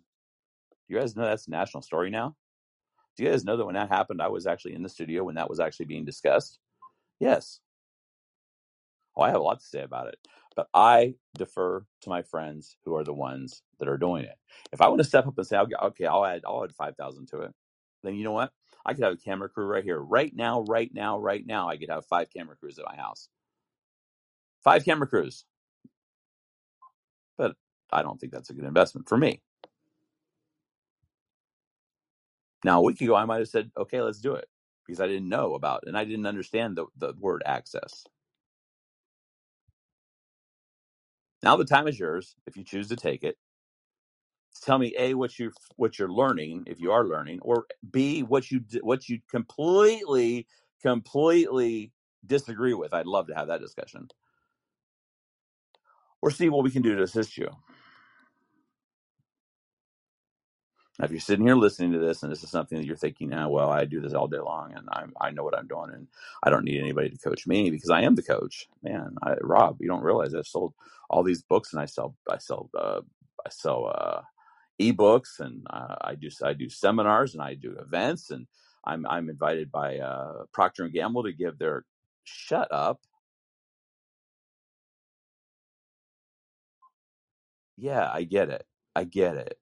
[0.89, 2.35] You guys know that's a national story now.
[3.15, 5.35] Do you guys know that when that happened, I was actually in the studio when
[5.35, 6.59] that was actually being discussed?
[7.19, 7.59] Yes.
[9.15, 10.17] Well, I have a lot to say about it,
[10.55, 14.35] but I defer to my friends who are the ones that are doing it.
[14.71, 17.27] If I want to step up and say, okay, I'll add, I'll add five thousand
[17.29, 17.53] to it,
[18.03, 18.51] then you know what?
[18.85, 21.69] I could have a camera crew right here, right now, right now, right now.
[21.69, 23.29] I could have five camera crews at my house,
[24.63, 25.45] five camera crews.
[27.37, 27.55] But
[27.91, 29.41] I don't think that's a good investment for me.
[32.65, 34.47] Now, a week ago, I might have said, okay, let's do it
[34.87, 38.05] because I didn't know about and I didn't understand the, the word access.
[41.43, 43.37] Now the time is yours if you choose to take it.
[44.63, 48.51] Tell me a what you what you're learning if you are learning, or b what
[48.51, 50.47] you what you completely
[50.81, 51.93] completely
[52.25, 52.93] disagree with.
[52.93, 54.09] I'd love to have that discussion,
[56.21, 57.49] or see what we can do to assist you.
[60.99, 63.33] Now, if you're sitting here listening to this and this is something that you're thinking,
[63.33, 65.91] ah, well, I do this all day long and I, I know what I'm doing
[65.93, 66.07] and
[66.43, 68.67] I don't need anybody to coach me because I am the coach.
[68.83, 70.73] Man, I, Rob, you don't realize I've sold
[71.09, 73.01] all these books and I sell, I sell, uh,
[73.45, 74.21] I sell, uh,
[74.81, 78.47] ebooks and uh, I do, I do seminars and I do events and
[78.85, 81.85] I'm, I'm invited by, uh, Procter and Gamble to give their
[82.25, 83.01] shut up.
[87.77, 88.65] Yeah, I get it.
[88.95, 89.57] I get it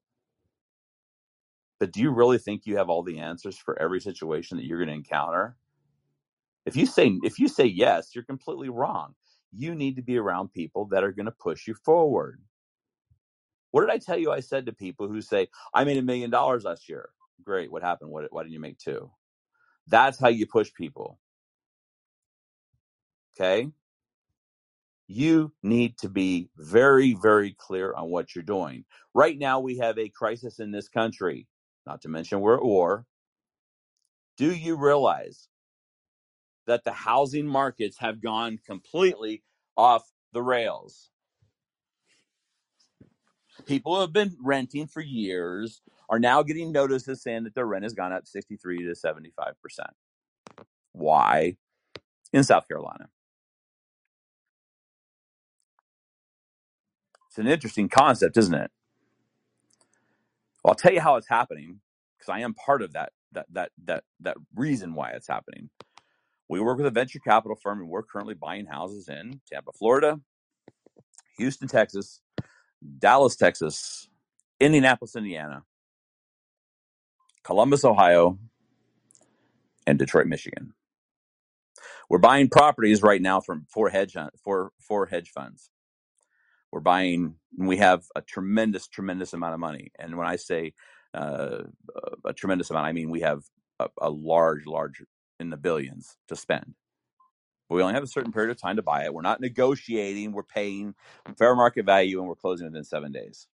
[1.80, 4.80] but do you really think you have all the answers for every situation that you're
[4.80, 5.57] going to encounter?
[6.66, 9.13] If you say if you say yes, you're completely wrong.
[9.53, 12.41] You need to be around people that are going to push you forward.
[13.72, 14.32] What did I tell you?
[14.32, 17.09] I said to people who say, "I made a million dollars last year."
[17.43, 17.72] Great.
[17.72, 18.11] What happened?
[18.11, 18.32] What?
[18.32, 19.11] Why didn't you make two?
[19.88, 21.20] That's how you push people.
[23.39, 23.70] Okay.
[25.07, 28.85] You need to be very, very clear on what you're doing.
[29.13, 31.47] Right now, we have a crisis in this country
[31.85, 33.05] not to mention we're at war.
[34.37, 35.47] Do you realize
[36.67, 39.43] that the housing markets have gone completely
[39.77, 40.03] off
[40.33, 41.11] the rails?
[43.65, 47.83] People who have been renting for years are now getting notices saying that their rent
[47.83, 49.25] has gone up 63 to 75%.
[50.93, 51.57] Why?
[52.33, 53.09] In South Carolina.
[57.36, 58.71] It's an interesting concept, isn't it?
[60.63, 61.81] Well, I'll tell you how it's happening
[62.17, 65.69] because I am part of that that that that that reason why it's happening.
[66.47, 70.21] We work with a venture capital firm and we're currently buying houses in Tampa, Florida,
[71.38, 72.21] Houston, Texas,
[72.99, 74.07] Dallas, Texas,
[74.61, 75.63] Indianapolis, Indiana,
[77.43, 78.39] Columbus, Ohio,
[79.86, 80.73] and Detroit, Michigan.
[82.09, 85.69] We're buying properties right now from four hedge four four hedge funds
[86.76, 90.73] we're buying we have a tremendous tremendous amount of money and when i say
[91.13, 91.59] uh,
[92.26, 93.43] a tremendous amount i mean we have
[93.80, 95.01] a, a, large large
[95.39, 96.76] in the billions to spend
[97.69, 100.34] but we only have a certain period of time to buy it we're not negotiating
[100.34, 100.93] we're paying
[101.38, 103.47] fair market value and we're closing within seven days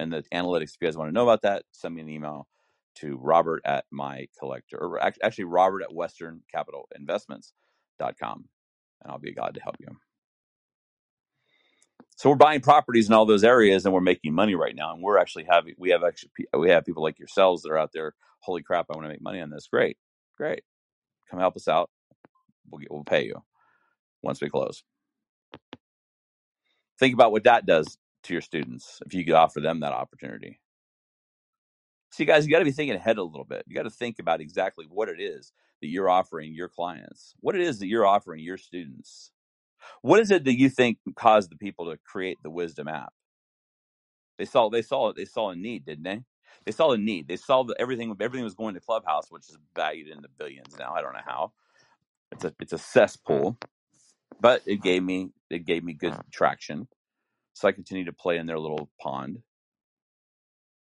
[0.00, 0.74] and the analytics.
[0.74, 2.48] If you guys want to know about that, send me an email
[2.96, 8.44] to Robert at my collector, or actually Robert at Western Capital Investments.com,
[9.02, 9.96] and I'll be glad to help you.
[12.20, 14.92] So we're buying properties in all those areas, and we're making money right now.
[14.92, 17.92] And we're actually having we have actually we have people like yourselves that are out
[17.94, 18.12] there.
[18.40, 18.88] Holy crap!
[18.90, 19.66] I want to make money on this.
[19.72, 19.96] Great,
[20.36, 20.62] great.
[21.30, 21.88] Come help us out.
[22.70, 23.36] We'll get, we'll pay you
[24.22, 24.84] once we close.
[26.98, 30.60] Think about what that does to your students if you could offer them that opportunity.
[32.12, 33.64] See, guys, you got to be thinking ahead a little bit.
[33.66, 37.54] You got to think about exactly what it is that you're offering your clients, what
[37.54, 39.30] it is that you're offering your students.
[40.02, 43.12] What is it that you think caused the people to create the Wisdom app?
[44.38, 46.22] They saw they saw they saw a need, didn't they?
[46.66, 47.28] They saw a need.
[47.28, 50.76] They saw that everything everything was going to Clubhouse, which is valued in the billions
[50.78, 50.94] now.
[50.94, 51.52] I don't know how.
[52.32, 53.58] It's a it's a cesspool,
[54.40, 56.88] but it gave me it gave me good traction.
[57.54, 59.40] So I continued to play in their little pond.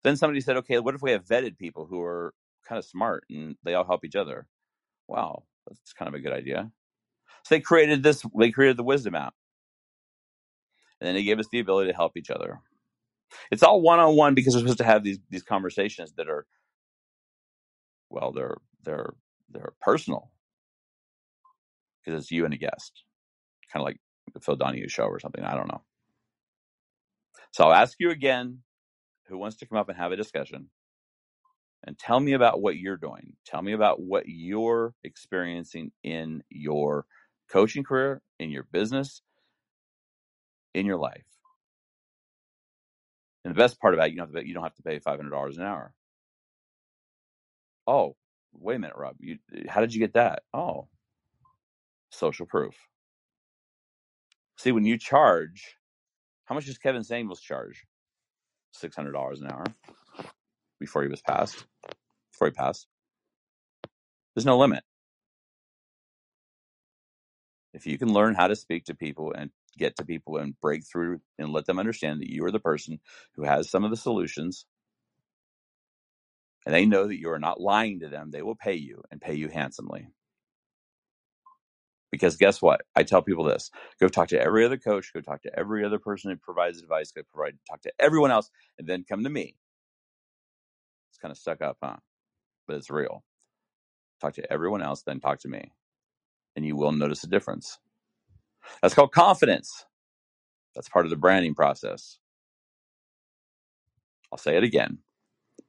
[0.05, 2.35] Then somebody said, okay, what if we have vetted people who are
[2.69, 4.49] kind of smart and they all help each other?
[5.09, 6.71] Wow, that's kind of a good idea.
[7.45, 9.35] So they created this, they created the Wisdom app.
[11.01, 12.61] And then they gave us the ability to help each other.
[13.51, 16.47] It's all one on one because we're supposed to have these these conversations that are
[18.11, 19.15] well, they're they're
[19.51, 20.31] they're personal
[22.05, 23.05] because it's you and a guest,
[23.73, 23.99] kind of like
[24.35, 25.45] the Phil Donahue show or something.
[25.45, 25.83] I don't know.
[27.53, 28.61] So I'll ask you again
[29.29, 30.71] who wants to come up and have a discussion
[31.85, 33.35] and tell me about what you're doing.
[33.47, 37.07] Tell me about what you're experiencing in your
[37.51, 39.23] coaching career, in your business,
[40.75, 41.25] in your life.
[43.45, 44.99] And the best part about it, you don't have to, you don't have to pay
[44.99, 45.95] five hundred dollars an hour.
[47.87, 48.17] Oh,
[48.53, 49.17] wait a minute, Rob.
[49.19, 50.43] You, eh, how did you get that?
[50.55, 50.89] Oh,
[52.11, 52.75] social proof.
[54.59, 55.77] See, when you charge,
[56.45, 57.85] how much does Kevin Samuels charge?
[58.73, 59.65] Six hundred dollars an hour
[60.79, 61.65] before he was passed.
[62.33, 62.87] Before he passed,
[64.35, 64.85] there's no limit.
[67.75, 70.85] If you can learn how to speak to people and get to people and break
[70.85, 73.01] through and let them understand that you are the person
[73.37, 74.67] who has some of the solutions
[76.67, 79.21] and they know that you are not lying to them, they will pay you and
[79.21, 80.09] pay you handsomely.
[82.11, 82.83] Because guess what?
[82.97, 85.99] I tell people this go talk to every other coach, go talk to every other
[85.99, 89.57] person who provides advice, go provide, talk to everyone else, and then come to me.
[91.11, 91.97] It's kind of stuck up, huh?
[92.69, 93.25] But it's real.
[94.21, 95.73] Talk to everyone else, then talk to me.
[96.57, 97.79] And you will notice a difference.
[98.83, 99.87] That's called confidence.
[100.75, 102.19] That's part of the branding process.
[104.33, 104.99] I'll say it again.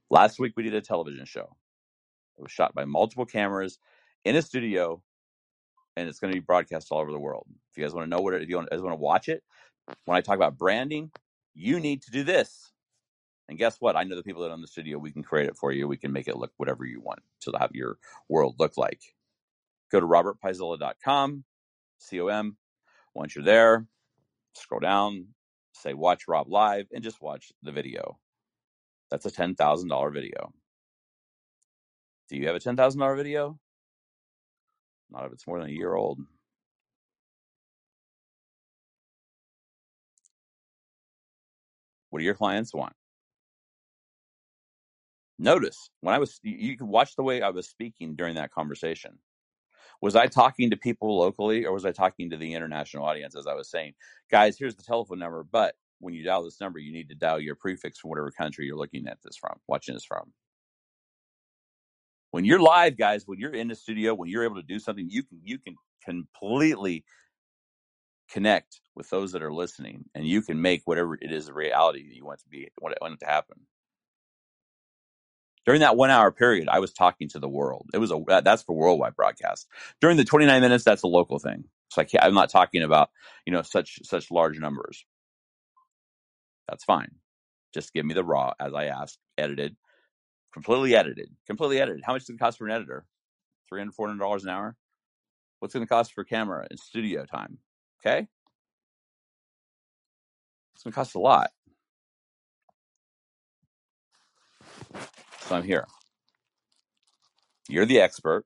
[0.09, 1.55] Last week we did a television show.
[2.37, 3.79] It was shot by multiple cameras
[4.25, 5.01] in a studio,
[5.95, 7.47] and it's going to be broadcast all over the world.
[7.71, 9.43] If you guys want to know what it, if you guys want to watch it,
[10.05, 11.11] when I talk about branding,
[11.53, 12.71] you need to do this.
[13.49, 13.95] And guess what?
[13.95, 14.97] I know the people that own the studio.
[14.97, 15.87] We can create it for you.
[15.87, 17.97] We can make it look whatever you want to have your
[18.29, 19.01] world look like.
[19.91, 21.43] Go to robertpaisola.com,
[21.97, 22.57] C-O-M.
[23.13, 23.85] Once you're there,
[24.55, 25.27] scroll down,
[25.73, 28.17] say watch Rob live, and just watch the video.
[29.09, 30.53] That's a $10,000 video.
[32.29, 33.59] Do you have a $10,000 video?
[35.09, 36.19] Not if it's more than a year old.
[42.09, 42.93] What do your clients want?
[45.37, 49.17] Notice when I was, you, could watch the way I was speaking during that conversation.
[50.01, 53.47] Was I talking to people locally or was I talking to the international audience as
[53.47, 53.93] I was saying,
[54.31, 57.39] guys, here's the telephone number, but when you dial this number, you need to dial
[57.39, 60.33] your prefix from whatever country you're looking at this from, watching this from.
[62.31, 65.07] When you're live, guys, when you're in the studio, when you're able to do something,
[65.09, 67.03] you can you can completely
[68.31, 72.07] connect with those that are listening, and you can make whatever it is the reality
[72.07, 73.57] that you want to be, want it to happen.
[75.65, 77.87] During that one hour period, I was talking to the world.
[77.93, 79.67] It was a that's for worldwide broadcast.
[79.99, 81.65] During the 29 minutes, that's a local thing.
[81.89, 83.09] So I can't, I'm not talking about
[83.45, 85.05] you know such such large numbers.
[86.67, 87.11] That's fine.
[87.73, 89.75] Just give me the raw as I asked, edited,
[90.53, 92.03] completely edited, completely edited.
[92.05, 93.05] How much does it cost for an editor?
[93.69, 94.75] 300 $400 an hour?
[95.59, 97.59] What's going to cost for camera and studio time?
[98.01, 98.27] Okay.
[100.73, 101.51] It's going to cost a lot.
[105.51, 105.85] So I'm here.
[107.67, 108.45] You're the expert,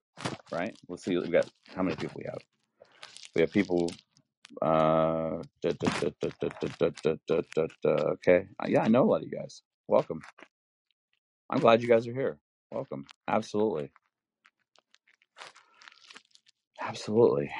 [0.51, 0.76] right?
[0.89, 1.16] Let's see.
[1.16, 2.39] We got how many people we have.
[3.36, 3.91] We have people.
[4.60, 5.43] Uh,
[8.14, 8.47] okay.
[8.68, 9.62] Yeah, I know a lot of you guys.
[9.88, 10.20] Welcome.
[11.51, 12.39] I'm glad you guys are here.
[12.72, 13.06] Welcome.
[13.28, 13.91] Absolutely.
[16.82, 17.51] Absolutely.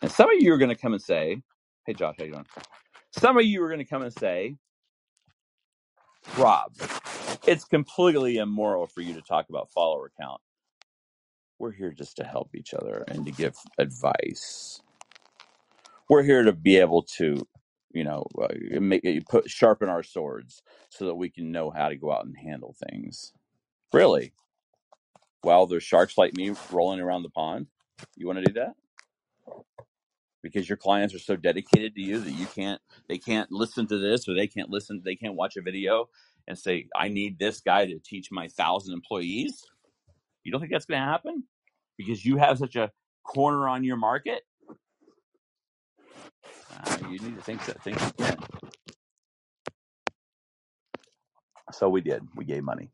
[0.00, 1.42] And some of you are going to come and say,
[1.86, 2.46] "Hey, Josh, how you doing?"
[3.18, 4.56] Some of you are going to come and say,
[6.36, 6.72] Rob,
[7.46, 10.40] it's completely immoral for you to talk about follower count.
[11.58, 14.80] We're here just to help each other and to give advice.
[16.08, 17.46] We're here to be able to,
[17.92, 18.48] you know, uh,
[19.28, 22.74] put sharpen our swords so that we can know how to go out and handle
[22.90, 23.32] things.
[23.92, 24.32] Really?
[25.42, 27.66] While there's sharks like me rolling around the pond,
[28.16, 28.74] you want to do that?
[30.42, 33.98] Because your clients are so dedicated to you that you can't, they can't listen to
[33.98, 36.08] this or they can't listen, they can't watch a video
[36.48, 39.64] and say, I need this guy to teach my thousand employees.
[40.42, 41.44] You don't think that's going to happen?
[41.96, 42.90] Because you have such a
[43.22, 44.42] corner on your market?
[46.84, 48.36] Uh, you need to think that think again.
[51.70, 52.22] So we did.
[52.34, 52.90] We gave money.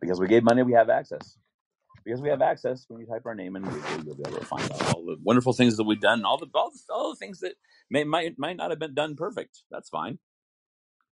[0.00, 1.38] Because we gave money, we have access.
[2.04, 3.64] Because we have access, when you type our name in
[4.04, 6.48] you'll be able to find out all the wonderful things that we've done, all the
[6.54, 7.54] all all the things that
[7.90, 9.62] may might might not have been done perfect.
[9.70, 10.18] That's fine.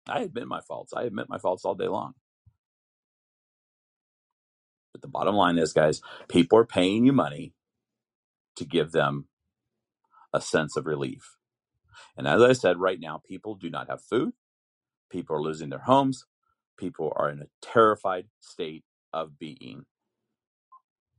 [0.10, 0.94] I admit my faults.
[0.96, 2.14] I admit my faults all day long.
[4.94, 7.54] But the bottom line is, guys, people are paying you money
[8.58, 9.28] to give them
[10.34, 11.38] a sense of relief.
[12.18, 14.34] And as I said, right now, people do not have food.
[15.12, 16.26] People are losing their homes.
[16.78, 19.86] People are in a terrified state of being.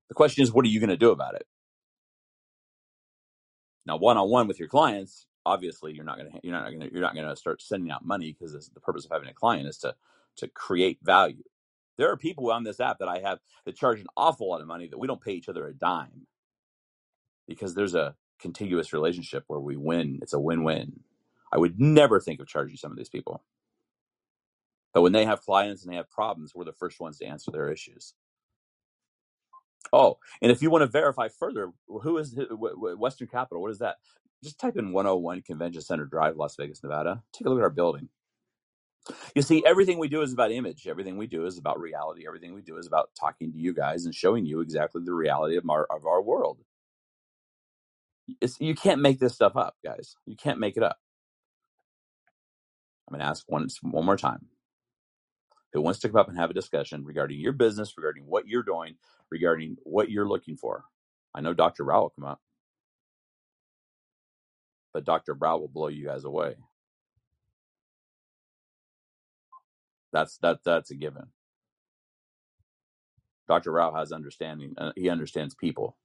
[0.08, 1.46] The question is, what are you going to do about it?
[3.86, 6.80] Now, one on one with your clients, obviously, you're not going to you're not going
[6.80, 9.34] to you're not going to start sending out money because the purpose of having a
[9.34, 9.94] client is to
[10.36, 11.42] to create value.
[11.96, 14.66] There are people on this app that I have that charge an awful lot of
[14.68, 16.26] money that we don't pay each other a dime
[17.48, 20.20] because there's a contiguous relationship where we win.
[20.22, 21.00] It's a win-win.
[21.52, 23.44] I would never think of charging some of these people.
[24.94, 27.50] But when they have clients and they have problems, we're the first ones to answer
[27.50, 28.14] their issues.
[29.92, 32.36] Oh, and if you want to verify further, who is
[32.98, 33.62] Western Capital?
[33.62, 33.96] What is that?
[34.44, 37.22] Just type in 101 Convention Center Drive, Las Vegas, Nevada.
[37.32, 38.10] Take a look at our building.
[39.34, 40.86] You see, everything we do is about image.
[40.88, 42.26] Everything we do is about reality.
[42.26, 45.56] Everything we do is about talking to you guys and showing you exactly the reality
[45.58, 46.58] of our of our world.
[48.40, 50.16] It's, you can't make this stuff up, guys.
[50.26, 50.98] You can't make it up.
[53.08, 54.46] I'm going to ask once one more time.
[55.74, 58.62] Who wants to come up and have a discussion regarding your business, regarding what you're
[58.64, 58.96] doing,
[59.30, 60.84] regarding what you're looking for?
[61.34, 61.84] I know Dr.
[61.84, 62.40] Rao will come up,
[64.94, 65.34] but Dr.
[65.34, 66.56] Rao will blow you guys away.
[70.12, 71.28] That's that that's a given.
[73.48, 73.72] Dr.
[73.72, 74.74] Rao has understanding.
[74.78, 75.96] Uh, he understands people.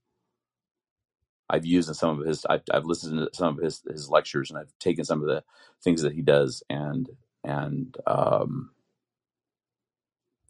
[1.50, 2.46] I've used in some of his.
[2.50, 5.44] I've, I've listened to some of his his lectures, and I've taken some of the
[5.84, 7.10] things that he does, and
[7.44, 8.72] and um,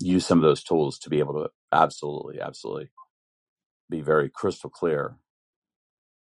[0.03, 2.91] use some of those tools to be able to absolutely, absolutely
[3.89, 5.17] be very crystal clear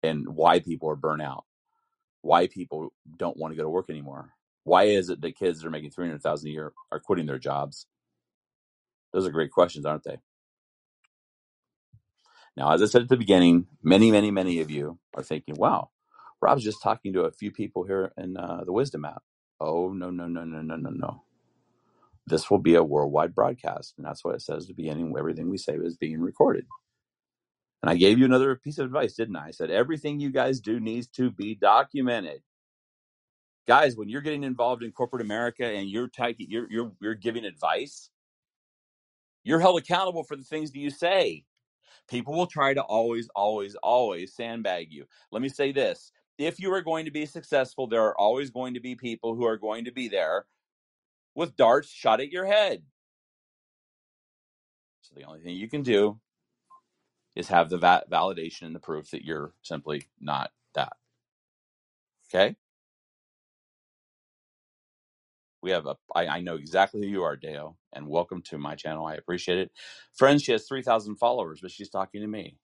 [0.02, 1.44] in why people are burnt out,
[2.22, 4.32] why people don't want to go to work anymore.
[4.64, 7.26] Why is it that kids that are making three hundred thousand a year are quitting
[7.26, 7.86] their jobs?
[9.12, 10.18] Those are great questions, aren't they?
[12.56, 15.90] Now, as I said at the beginning, many, many, many of you are thinking, "Wow,
[16.42, 19.22] Rob's just talking to a few people here in uh, the Wisdom app."
[19.60, 21.24] Oh no, no, no, no, no, no, no
[22.26, 23.94] this will be a worldwide broadcast.
[23.96, 25.14] And that's what it says at the beginning.
[25.16, 26.66] Everything we say is being recorded.
[27.82, 29.48] And I gave you another piece of advice, didn't I?
[29.48, 32.42] I said, everything you guys do needs to be documented.
[33.68, 37.44] Guys, when you're getting involved in corporate America and you're taking, you're, you're, you're giving
[37.44, 38.10] advice,
[39.44, 41.44] you're held accountable for the things that you say.
[42.08, 45.04] People will try to always, always, always sandbag you.
[45.30, 46.12] Let me say this.
[46.38, 49.44] If you are going to be successful, there are always going to be people who
[49.46, 50.46] are going to be there
[51.36, 52.84] with darts shot at your head.
[55.02, 56.20] So the only thing you can do
[57.36, 60.94] is have the va- validation and the proof that you're simply not that.
[62.34, 62.56] Okay?
[65.62, 65.96] We have a.
[66.14, 69.06] I, I know exactly who you are, Dale, and welcome to my channel.
[69.06, 69.72] I appreciate it.
[70.14, 72.58] Friends, she has 3,000 followers, but she's talking to me.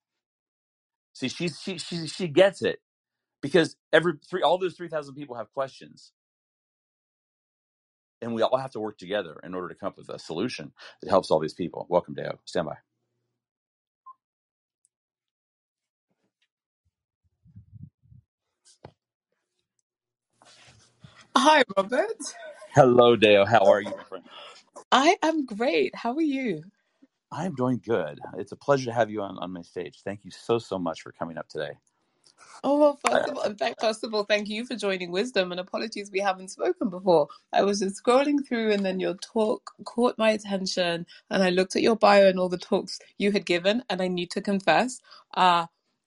[1.14, 2.80] See, she's, she, she, she gets it
[3.42, 6.12] because every three, all those 3,000 people have questions
[8.22, 10.72] and we all have to work together in order to come up with a solution
[11.02, 11.86] that helps all these people.
[11.90, 12.40] Welcome, Dale.
[12.46, 12.76] Stand by.
[21.36, 22.22] Hi, Robert.
[22.74, 23.46] Hello, Dale.
[23.46, 24.24] How are you, my friend?
[24.92, 25.94] I am great.
[25.96, 26.64] How are you?
[27.32, 28.20] I'm doing good.
[28.38, 30.00] It's a pleasure to have you on, on my stage.
[30.04, 31.72] Thank you so, so much for coming up today.
[32.64, 35.52] Oh, well, first of all, in fact, first of all, thank you for joining Wisdom
[35.52, 37.28] and apologies we haven't spoken before.
[37.52, 41.76] I was just scrolling through and then your talk caught my attention and I looked
[41.76, 45.00] at your bio and all the talks you had given and I need to confess,
[45.34, 45.66] uh,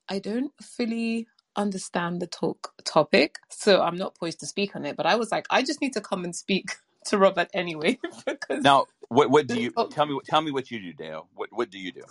[0.09, 4.95] I don't fully understand the talk topic, so I'm not poised to speak on it.
[4.97, 6.71] But I was like, I just need to come and speak
[7.07, 10.19] to Robert anyway because Now, what what do you tell me?
[10.25, 11.29] Tell me what you do, Dale.
[11.35, 12.03] What what do you do?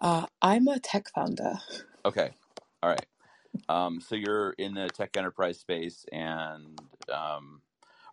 [0.00, 1.54] uh, I'm a tech founder.
[2.06, 2.30] Okay,
[2.82, 3.06] all right.
[3.68, 6.80] Um, so you're in the tech enterprise space, and
[7.12, 7.62] um,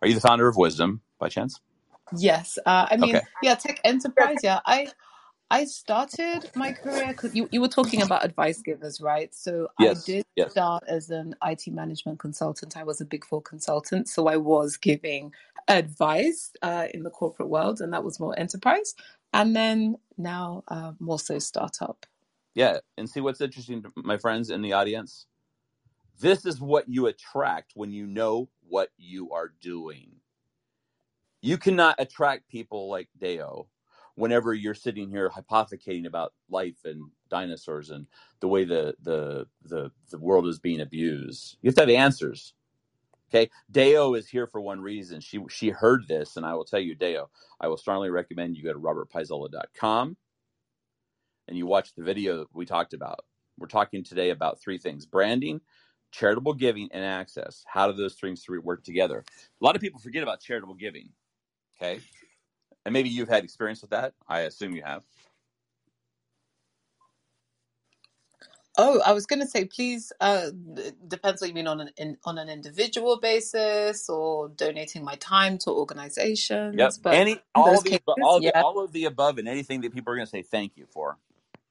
[0.02, 1.60] are you the founder of Wisdom by chance?
[2.16, 3.22] Yes, uh, I mean, Okay.
[3.40, 4.42] yeah, tech enterprise.
[4.44, 4.88] Yeah, I
[5.50, 9.34] I started my career because you, you were talking about advice givers, right?
[9.34, 10.52] So I did Yes.
[10.52, 12.76] start as an IT management consultant.
[12.76, 15.32] I was a Big Four consultant, so I was giving
[15.70, 18.94] advice uh, in the corporate world, and that was more enterprise.
[19.34, 22.06] And then now uh, more so startup.
[22.54, 22.78] Yeah.
[22.98, 25.26] And see what's interesting, to my friends in the audience.
[26.20, 30.12] This is what you attract when you know what you are doing.
[31.42, 33.68] You cannot attract people like Deo
[34.16, 38.06] whenever you're sitting here hypothecating about life and dinosaurs and
[38.40, 41.58] the way the the the, the world is being abused.
[41.62, 42.54] You have to have answers.
[43.30, 45.20] Okay, Deo is here for one reason.
[45.20, 48.64] She she heard this, and I will tell you, Deo, I will strongly recommend you
[48.64, 50.16] go to robertpaisola.com
[51.48, 53.20] and you watch the video that we talked about.
[53.58, 55.60] We're talking today about three things: branding,
[56.14, 57.64] charitable giving, and access.
[57.68, 59.24] How do those things three work together?
[59.62, 61.10] A lot of people forget about charitable giving.
[61.82, 62.00] Okay,
[62.86, 64.14] and maybe you've had experience with that.
[64.28, 65.04] I assume you have.
[68.78, 70.12] Oh, I was going to say, please.
[70.20, 70.50] Uh,
[71.08, 75.58] depends what you mean on an in, on an individual basis or donating my time
[75.60, 75.70] to
[76.72, 76.90] Yep.
[76.90, 76.98] organizations.
[76.98, 79.94] But Any all of the cases, all yeah, all of the above and anything that
[79.94, 81.18] people are going to say thank you for.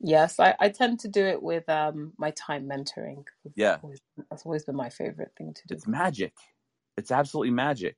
[0.04, 3.26] Yes, I, I tend to do it with um my time mentoring.
[3.45, 4.01] That's Yeah, always,
[4.32, 5.76] that's always been my favorite thing to do.
[5.76, 6.34] it's magic.
[6.97, 7.97] It's absolutely magic.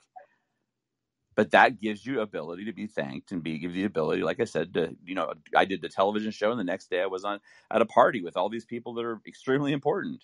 [1.36, 4.40] But that gives you ability to be thanked and be give you the ability, like
[4.42, 7.08] I said, to you know, I did the television show, and the next day I
[7.08, 7.42] was on
[7.72, 10.24] at a party with all these people that are extremely important.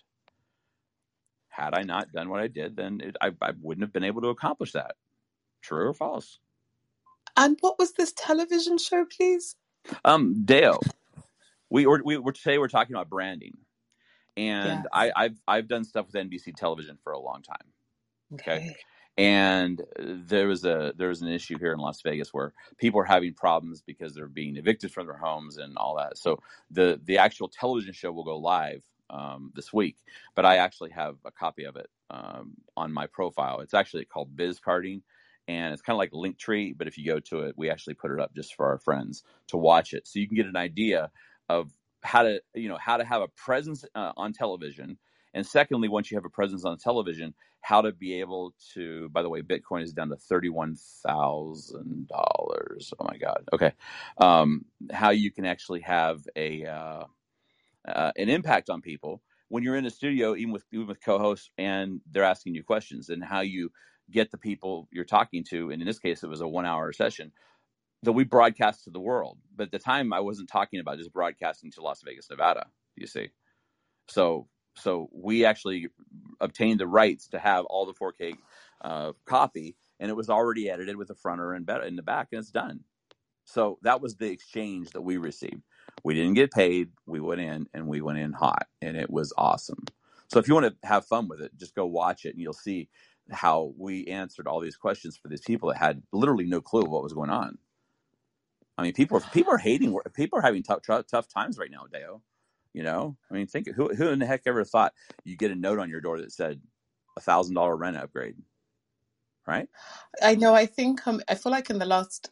[1.49, 4.21] Had I not done what I did, then it, I, I wouldn't have been able
[4.23, 4.95] to accomplish that.
[5.61, 6.39] True or false?
[7.38, 9.55] And what was this television show, please?
[10.05, 10.88] Um, Deo,
[11.72, 13.59] we were we were today we're talking about branding,
[14.63, 14.84] Yeah.
[14.84, 17.74] and I, I've I've done stuff with NBC television for a long time.
[18.34, 18.78] Okay, Okay.
[19.17, 23.05] and there was a there was an issue here in Las Vegas where people are
[23.05, 26.19] having problems because they're being evicted from their homes and all that.
[26.19, 26.41] So
[26.72, 29.99] the the actual television show will go live um, this week,
[30.36, 33.61] but I actually have a copy of it um, on my profile.
[33.61, 35.03] It's actually called Biz Carding,
[35.47, 38.11] and it's kind of like Linktree, but if you go to it, we actually put
[38.11, 41.11] it up just for our friends to watch it, so you can get an idea
[41.52, 41.72] of
[42.02, 44.97] how to you know how to have a presence uh, on television.
[45.34, 49.22] And secondly, once you have a presence on television, how to be able to by
[49.22, 53.43] the way bitcoin is down to $31000 oh my god.
[53.54, 53.72] Okay.
[54.18, 57.04] Um, how you can actually have a uh,
[57.88, 61.49] uh, an impact on people when you're in a studio even with even with co-hosts
[61.58, 63.72] and they're asking you questions and how you
[64.10, 65.72] get the people you're talking to.
[65.72, 67.32] And in this case it was a one hour session
[68.04, 71.14] that we broadcast to the world but at the time i wasn't talking about just
[71.14, 73.30] broadcasting to las vegas nevada you see
[74.08, 74.47] so
[74.78, 75.88] so we actually
[76.41, 78.36] obtained the rights to have all the 4K
[78.84, 82.39] uh, copy, and it was already edited with the fronter and in the back, and
[82.39, 82.82] it's done.
[83.45, 85.62] So that was the exchange that we received.
[86.04, 86.89] We didn't get paid.
[87.06, 89.84] We went in and we went in hot, and it was awesome.
[90.30, 92.54] So if you want to have fun with it, just go watch it, and you'll
[92.54, 92.89] see
[93.32, 97.04] how we answered all these questions for these people that had literally no clue what
[97.04, 97.58] was going on.
[98.82, 99.97] I mean, people are people are hating.
[100.15, 102.23] People are having tough tough times right now, Deo.
[102.73, 104.93] You know, I mean, think who who in the heck ever thought
[105.25, 106.61] you get a note on your door that said
[107.17, 108.38] a thousand dollar rent upgrade,
[109.47, 109.69] right?
[110.21, 110.55] I know.
[110.55, 112.32] I think um, I feel like in the last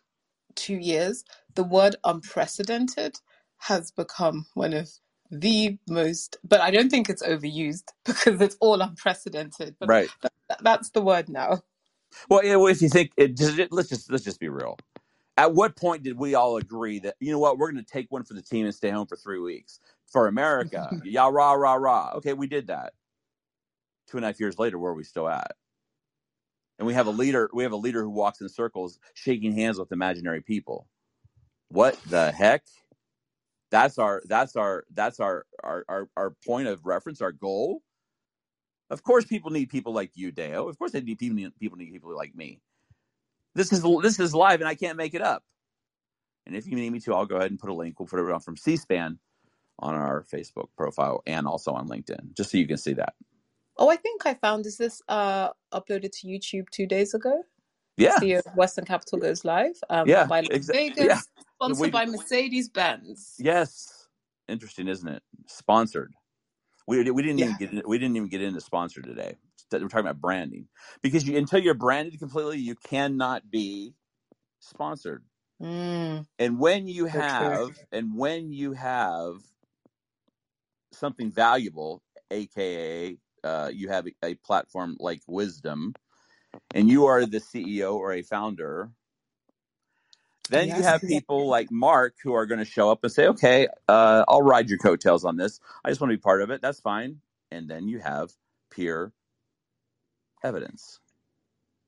[0.55, 1.25] two years,
[1.55, 3.17] the word unprecedented
[3.59, 4.89] has become one of
[5.31, 9.77] the most, but I don't think it's overused because it's all unprecedented.
[9.79, 10.11] But Right.
[10.21, 10.33] that,
[10.63, 11.61] that's the word now.
[12.29, 12.57] Well, yeah.
[12.57, 14.81] Well, if you think it, just, it, let's just let's just be real.
[15.39, 18.11] At what point did we all agree that you know what we're going to take
[18.11, 19.79] one for the team and stay home for three weeks
[20.11, 20.97] for America?
[21.05, 22.11] yeah, rah rah rah.
[22.15, 22.91] Okay, we did that.
[24.09, 25.53] Two and a half years later, where are we still at?
[26.77, 27.49] And we have a leader.
[27.53, 30.89] We have a leader who walks in circles, shaking hands with imaginary people.
[31.69, 32.63] What the heck?
[33.71, 37.81] That's our that's our that's our our our, our point of reference, our goal.
[38.89, 40.67] Of course, people need people like you, Deo.
[40.67, 42.59] Of course, they need people need people need people like me.
[43.59, 45.43] This is this is live, and I can't make it up.
[46.47, 47.99] And if you need me to, I'll go ahead and put a link.
[47.99, 49.19] We'll put it on from C-SPAN
[49.79, 53.13] on our Facebook profile and also on LinkedIn, just so you can see that.
[53.77, 57.43] Oh, I think I found is this uh uploaded to YouTube two days ago.
[57.97, 61.19] Yeah, CEO of Western Capital goes live um, yeah, by Las exa- Vegas, yeah.
[61.55, 63.39] sponsored We by Mercedes Benz.
[63.39, 64.07] yes,
[64.47, 65.23] interesting, isn't it?
[65.47, 66.13] Sponsored.
[66.87, 67.45] We we didn't Yeah.
[67.45, 69.35] even get we didn't even get into sponsor today.
[69.71, 70.67] We're talking about branding
[71.01, 73.95] because you, until you're branded completely, you cannot be
[74.61, 75.23] sponsored.
[75.61, 77.59] Mm, And when you true.
[77.59, 79.37] have and when you have
[80.93, 85.95] something valuable, aka uh, you have a platform like Wisdom,
[86.73, 88.91] and you are the CEO or a founder,
[90.49, 93.67] then you have people like Mark who are going to show up and say, "Okay,
[93.89, 95.59] uh, I'll ride your coattails on this.
[95.85, 96.61] I just want to be part of it.
[96.61, 98.31] That's fine." And then you have
[98.71, 99.13] peer
[100.43, 100.99] evidence.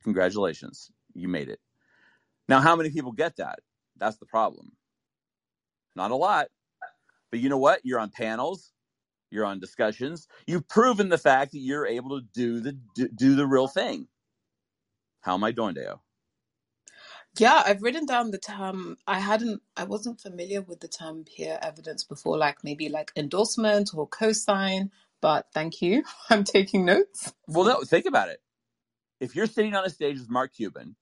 [0.04, 1.60] Congratulations, you made it.
[2.48, 3.60] Now, how many people get that?
[3.98, 4.74] That's the problem.
[5.96, 6.48] Not a lot.
[7.32, 7.82] But you know what?
[7.84, 8.72] You're on panels,
[9.32, 10.28] you're on discussions.
[10.48, 14.08] You've proven the fact that you're able to do the do, do the real thing.
[15.22, 16.02] How am I doing, Deo?
[17.38, 18.98] Yeah, I've written down the term.
[19.08, 23.92] I hadn't, I wasn't familiar with the term peer evidence before, like maybe like endorsement
[23.96, 24.92] or cosign,
[25.22, 26.04] but thank you.
[26.30, 27.34] I'm taking notes.
[27.48, 28.42] Well, no, think about it.
[29.22, 30.96] If you're sitting on a stage with Mark Cuban,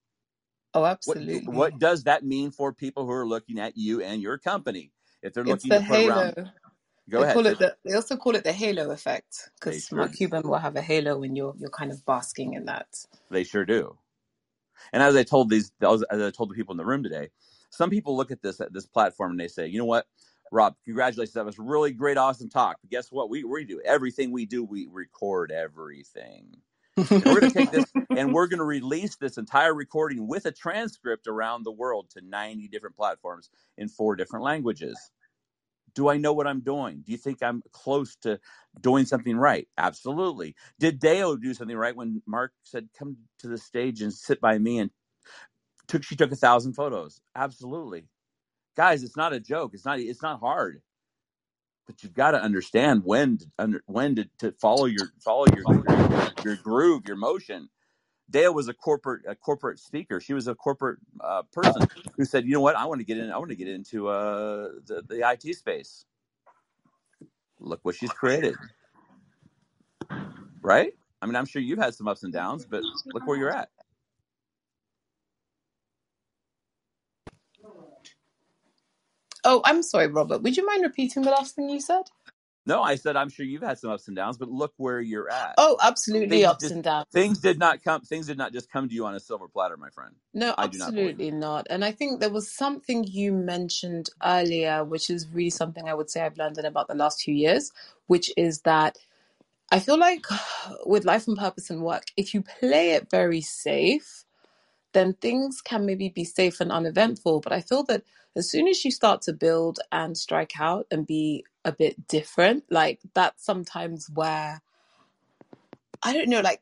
[0.74, 1.42] Oh, what absolutely.
[1.46, 4.94] what does that mean for people who are looking at you and your company?
[5.24, 6.08] If they're looking the to put halo.
[6.08, 6.36] around,
[7.10, 7.34] go They ahead.
[7.34, 10.60] call it the, they also call it the halo effect because sure Mark Cuban will
[10.60, 12.88] have a halo when you're you're kind of basking in that.
[13.32, 13.98] They sure do.
[14.94, 17.30] And as I told these, as I told the people in the room today,
[17.70, 20.08] some people look at this at this platform and they say, you know what,
[20.52, 22.78] Rob, congratulations, that was really great, awesome talk.
[22.82, 23.30] But guess what?
[23.30, 24.64] We we do everything we do.
[24.64, 26.56] We record everything.
[27.24, 27.86] And we're going to take this
[28.16, 32.22] and we're going to release this entire recording with a transcript around the world to
[32.22, 35.12] 90 different platforms in four different languages.
[35.96, 37.04] Do I know what I'm doing?
[37.06, 38.40] Do you think I'm close to
[38.82, 39.68] doing something right?
[39.78, 40.56] Absolutely.
[40.80, 44.58] Did Deo do something right when Mark said, "Come to the stage and sit by
[44.60, 44.80] me"?
[44.80, 44.92] And
[45.88, 47.22] took she took a thousand photos.
[47.36, 48.06] Absolutely,
[48.80, 49.04] guys.
[49.04, 49.74] It's not a joke.
[49.74, 50.00] It's not.
[50.00, 50.82] It's not hard.
[51.88, 55.66] But you've got to understand when to, under, when to, to follow your follow your,
[55.70, 57.70] your your groove, your motion.
[58.30, 60.22] Dale was a corporate a corporate speaker.
[60.22, 62.78] She was a corporate uh, person who said, "You know what?
[62.78, 63.32] I want to get in.
[63.32, 66.06] I want to get into uh, the the IT space."
[67.60, 68.60] Look what she's created,
[70.62, 70.94] right?
[71.22, 73.70] I mean, I'm sure you've had some ups and downs, but look where you're at.
[79.50, 80.44] Oh, I'm sorry, Robert.
[80.44, 82.04] Would you mind repeating the last thing you said?
[82.68, 85.30] No, I said I'm sure you've had some ups and downs, but look where you're
[85.30, 85.56] at.
[85.58, 87.08] Oh, absolutely Things ups and downs.
[87.12, 88.02] things did not come.
[88.02, 90.14] Things did not just come to you on a silver platter, my friend.
[90.36, 91.66] No, I do not absolutely not.
[91.72, 96.12] And I think there was something you mentioned earlier, which is really something I would
[96.12, 97.72] say I've learned in about the last few years,
[98.06, 99.00] which is that
[99.72, 100.26] I feel like
[100.86, 104.26] with life and purpose and work, if you play it very safe,
[104.94, 107.42] then things can maybe be safe and uneventful.
[107.42, 108.04] But I feel that
[108.36, 112.66] as soon as you start to build and strike out and be a bit different,
[112.72, 114.62] like that's sometimes where
[116.04, 116.62] I don't know, like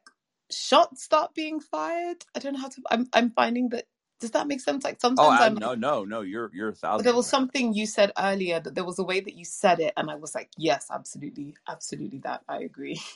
[0.51, 2.25] shots start being fired.
[2.35, 2.81] I don't know how to.
[2.89, 3.85] I'm I'm finding that.
[4.19, 4.83] Does that make sense?
[4.83, 5.59] Like Oh, sometimes I, I'm.
[5.59, 6.21] no, no, no.
[6.21, 9.19] You're you're a thousand There was something you said earlier that there was a way
[9.21, 12.19] that you said it, and I was like, yes, absolutely, absolutely.
[12.19, 13.01] That I agree.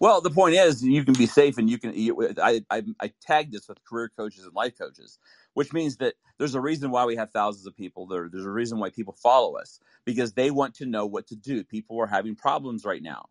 [0.00, 1.94] Well, the point is, you can be safe, and you can.
[1.94, 5.18] You, I, I I tagged this with career coaches and life coaches,
[5.54, 8.06] which means that there's a reason why we have thousands of people.
[8.06, 11.36] There, there's a reason why people follow us because they want to know what to
[11.36, 11.64] do.
[11.64, 13.26] People are having problems right now.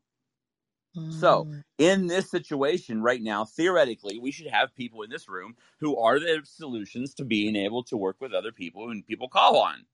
[1.10, 1.64] So, Mm.
[1.78, 6.20] in this situation right now, theoretically, we should have people in this room who are
[6.20, 9.86] the solutions to being able to work with other people and people call on.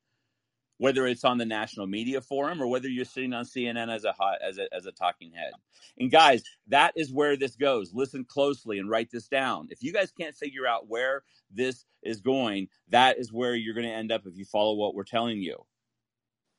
[0.81, 4.13] Whether it's on the national media forum or whether you're sitting on CNN as a
[4.13, 5.53] hot, as a as a talking head.
[5.99, 7.93] And guys, that is where this goes.
[7.95, 9.69] Listen closely and write this down.
[9.71, 13.87] If you guys can't figure out where this is going, that is where you're going
[13.87, 15.57] to end up if you follow what we're telling you.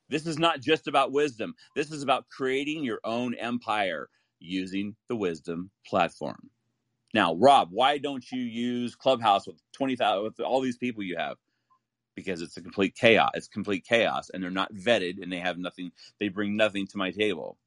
[0.09, 1.55] This is not just about wisdom.
[1.75, 4.09] This is about creating your own empire
[4.39, 6.49] using the wisdom platform.
[7.13, 11.37] Now, Rob, why don't you use Clubhouse with 20,000 with all these people you have?
[12.15, 13.31] Because it's a complete chaos.
[13.35, 16.97] It's complete chaos and they're not vetted and they have nothing they bring nothing to
[16.97, 17.57] my table.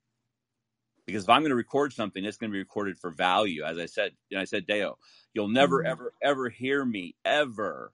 [1.07, 3.65] Because if I'm going to record something, it's going to be recorded for value.
[3.65, 4.99] As I said, and I said, Deo,
[5.35, 5.87] you'll never, Mm.
[5.87, 7.93] ever, ever hear me ever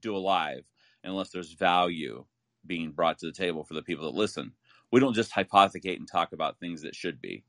[0.00, 0.64] do a live
[1.04, 2.24] unless there's value
[2.66, 4.52] being brought to the table for the people that listen.
[4.92, 7.44] We don't just hypothecate and talk about things that should be.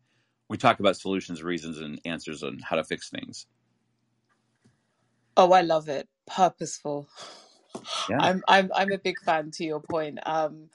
[0.49, 3.47] We talk about solutions, reasons, and answers on how to fix things.
[5.37, 6.07] Oh, I love it.
[6.27, 7.09] Purposeful.
[8.09, 8.17] Yeah.
[8.19, 10.19] I'm I'm I'm a big fan to your point.
[10.25, 10.69] Um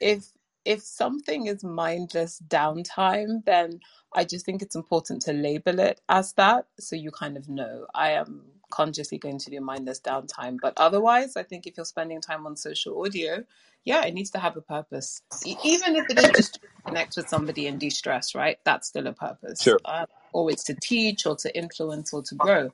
[0.00, 0.32] if
[0.64, 3.80] if something is mindless downtime, then
[4.14, 7.86] I just think it's important to label it as that so you kind of know.
[7.94, 10.58] I am consciously going to do mindless downtime.
[10.60, 13.44] But otherwise, I think if you're spending time on social audio,
[13.84, 15.22] yeah, it needs to have a purpose.
[15.44, 18.58] Even if it is just to connect with somebody and de stress, right?
[18.64, 19.62] That's still a purpose.
[19.62, 19.78] Sure.
[19.84, 22.70] Uh, or it's to teach or to influence or to grow.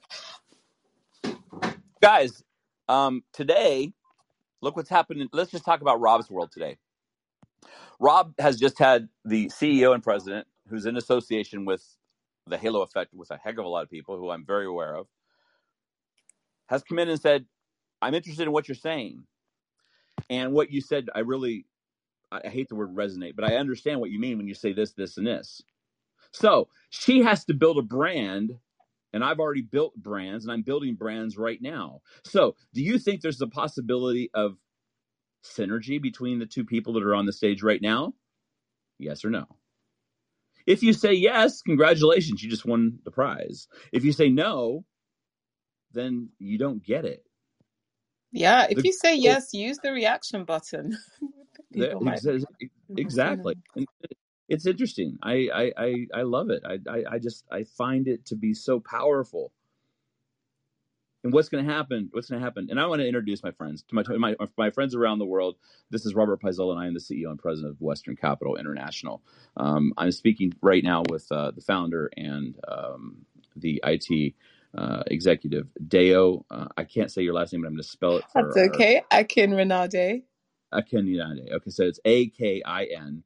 [2.00, 2.42] Guys,
[2.90, 3.92] um, today,
[4.62, 5.28] look what's happening.
[5.32, 6.78] Let's just talk about Rob's world today.
[8.00, 11.84] Rob has just had the CEO and president, who's in association with
[12.46, 14.96] the Halo Effect with a heck of a lot of people who I'm very aware
[14.96, 15.06] of,
[16.68, 17.46] has come in and said,
[18.02, 19.24] I'm interested in what you're saying.
[20.30, 21.66] And what you said, I really,
[22.32, 24.92] I hate the word resonate, but I understand what you mean when you say this,
[24.92, 25.62] this, and this.
[26.32, 28.58] So she has to build a brand,
[29.12, 32.00] and I've already built brands, and I'm building brands right now.
[32.24, 34.56] So do you think there's a possibility of
[35.44, 38.14] synergy between the two people that are on the stage right now?
[38.98, 39.46] Yes or no?
[40.66, 43.66] If you say yes, congratulations, you just won the prize.
[43.92, 44.84] If you say no,
[45.92, 47.24] then you don't get it.
[48.32, 50.96] Yeah, if The you say yes, use the reaction button.
[52.96, 53.54] exactly.
[53.76, 53.86] And
[54.50, 55.18] It's interesting.
[55.22, 56.64] I I I, I love it.
[56.66, 59.52] I, I I just I find it to be so powerful.
[61.24, 62.08] And what's going to happen?
[62.12, 62.68] What's going to happen?
[62.70, 65.56] And I want to introduce my friends to my, my my friends around the world.
[65.90, 69.22] This is Robert Paisola, and I am the CEO and president of Western Capital International.
[69.56, 73.26] Um, I'm speaking right now with uh, the founder and um,
[73.56, 74.34] the IT
[74.76, 76.46] uh, executive, Deo.
[76.50, 78.56] Uh, I can't say your last name, but I'm going to spell it for That's
[78.56, 79.02] our- okay.
[79.10, 80.24] Akin Renade.
[80.72, 81.52] Akin Yanade.
[81.52, 83.24] Okay, so it's A K I N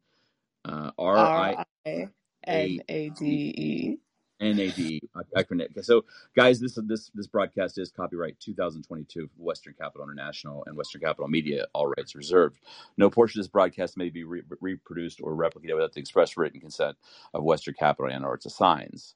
[0.64, 1.56] uh, R I
[1.86, 3.98] N A D E.
[4.40, 5.00] N A D
[5.36, 5.68] acronym.
[5.84, 6.04] So
[6.36, 11.66] guys, this this this broadcast is copyright 2022 Western Capital International and Western Capital Media,
[11.74, 12.58] all rights reserved.
[12.98, 16.60] No portion of this broadcast may be re- reproduced or replicated without the express written
[16.60, 16.96] consent
[17.32, 19.14] of Western Capital and or its assigns.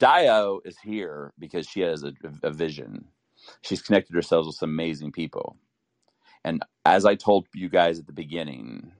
[0.00, 3.06] Deo is here because she has a, a vision.
[3.62, 5.56] She's connected herself with some amazing people.
[6.44, 8.92] And as I told you guys at the beginning,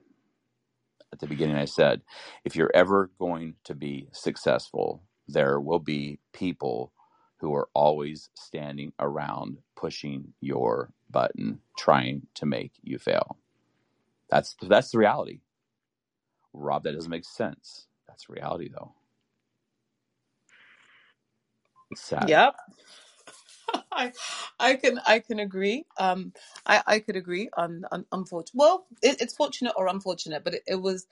[1.13, 2.03] at the beginning, I said,
[2.45, 6.93] if you're ever going to be successful, there will be people
[7.41, 13.39] who are always standing around pushing your button, trying to make you fail.
[14.31, 15.41] That's that's the reality.
[16.55, 17.89] Rob, that doesn't make sense.
[18.09, 18.95] That's reality, though.
[21.93, 22.29] It's sad.
[22.29, 22.57] Yep.
[23.93, 24.13] I
[24.61, 25.85] I can I can agree.
[25.99, 26.33] Um,
[26.67, 27.51] I I could agree.
[27.57, 28.55] On, on unfortunate.
[28.59, 31.07] Well, it, it's fortunate or unfortunate, but it, it was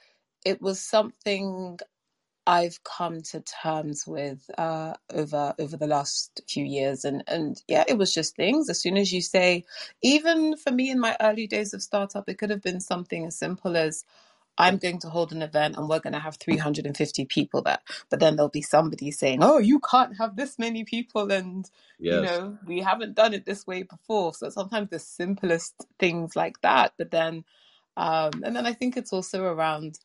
[0.44, 1.78] it was something
[2.46, 7.84] I've come to terms with uh, over over the last few years, and and yeah,
[7.88, 8.70] it was just things.
[8.70, 9.64] As soon as you say,
[10.02, 13.38] even for me in my early days of startup, it could have been something as
[13.38, 14.04] simple as.
[14.58, 17.78] I'm going to hold an event and we're going to have 350 people there.
[18.10, 21.32] But then there'll be somebody saying, Oh, you can't have this many people.
[21.32, 21.64] And
[21.98, 22.10] Yes.
[22.10, 26.60] you know we haven't done it this way before so sometimes the simplest things like
[26.62, 27.44] that but then
[27.96, 29.98] um and then i think it's also around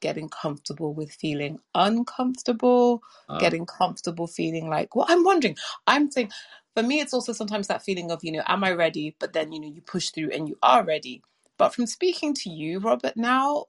[0.00, 5.56] getting comfortable with feeling uncomfortable Uh, getting comfortable feeling like well i'm wondering
[5.86, 6.30] i'm saying
[6.74, 9.52] for me it's also sometimes that feeling of you know am i ready but then
[9.52, 11.22] you know you push through and you are ready
[11.60, 13.66] but from speaking to you robert now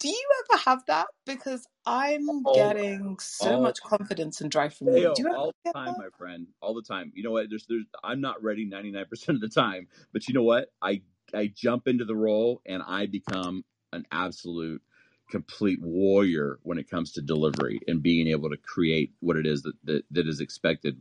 [0.00, 4.74] do you ever have that because i'm All- getting so all- much confidence and drive
[4.74, 5.96] from you Dale, do you all the time, that?
[5.98, 7.12] my friend, all the time.
[7.14, 7.48] You know what?
[7.50, 10.72] There's, there's, I'm not ready 99% of the time, but you know what?
[10.82, 11.02] I,
[11.34, 14.82] I jump into the role and I become an absolute,
[15.30, 19.62] complete warrior when it comes to delivery and being able to create what it is
[19.62, 21.00] that that, that is expected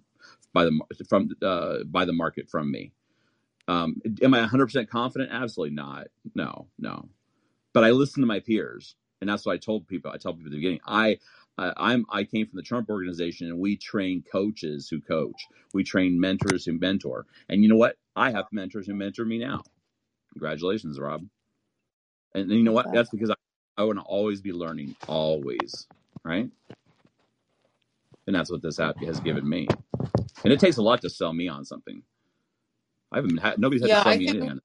[0.54, 0.80] by the
[1.10, 2.94] from uh, by the market from me.
[3.70, 5.32] Um, am I 100% confident?
[5.34, 6.10] Absolutely not.
[6.36, 7.10] No, no.
[7.74, 10.12] But I listen to my peers, and that's what I told people.
[10.12, 10.82] I tell people at the beginning.
[10.88, 11.20] I
[11.58, 15.48] uh, I'm I came from the Trump organization, and we train coaches who coach.
[15.74, 17.28] We train mentors who mentor.
[17.50, 17.98] And you know what?
[18.16, 19.64] I have mentors who mentor me now.
[20.34, 21.26] Congratulations, Rob.
[22.36, 22.92] And, and you know what?
[22.92, 23.36] That's because I,
[23.78, 25.88] I want to always be learning, always,
[26.26, 26.50] right?
[28.28, 29.68] And that's what this app has given me.
[30.44, 32.04] And it takes a lot to sell me on something.
[33.12, 34.62] I haven't had nobody's had Yeah, to sell I me think- anything on,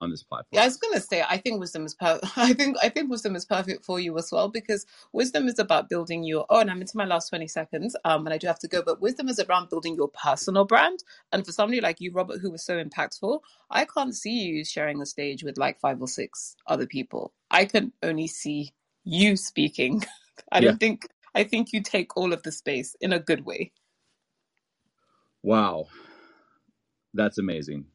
[0.00, 0.48] on this platform.
[0.52, 3.36] Yeah, I was gonna say I think wisdom is per- I think I think wisdom
[3.36, 6.80] is perfect for you as well because wisdom is about building your oh and I'm
[6.80, 9.38] into my last 20 seconds um and I do have to go but wisdom is
[9.40, 13.40] around building your personal brand and for somebody like you Robert who was so impactful
[13.70, 17.64] I can't see you sharing the stage with like five or six other people I
[17.66, 18.72] can only see
[19.04, 20.02] you speaking
[20.52, 20.70] I Yeah.
[20.70, 23.72] don't think I think you take all of the space in a good way
[25.42, 25.86] Wow.
[27.14, 27.86] That's amazing.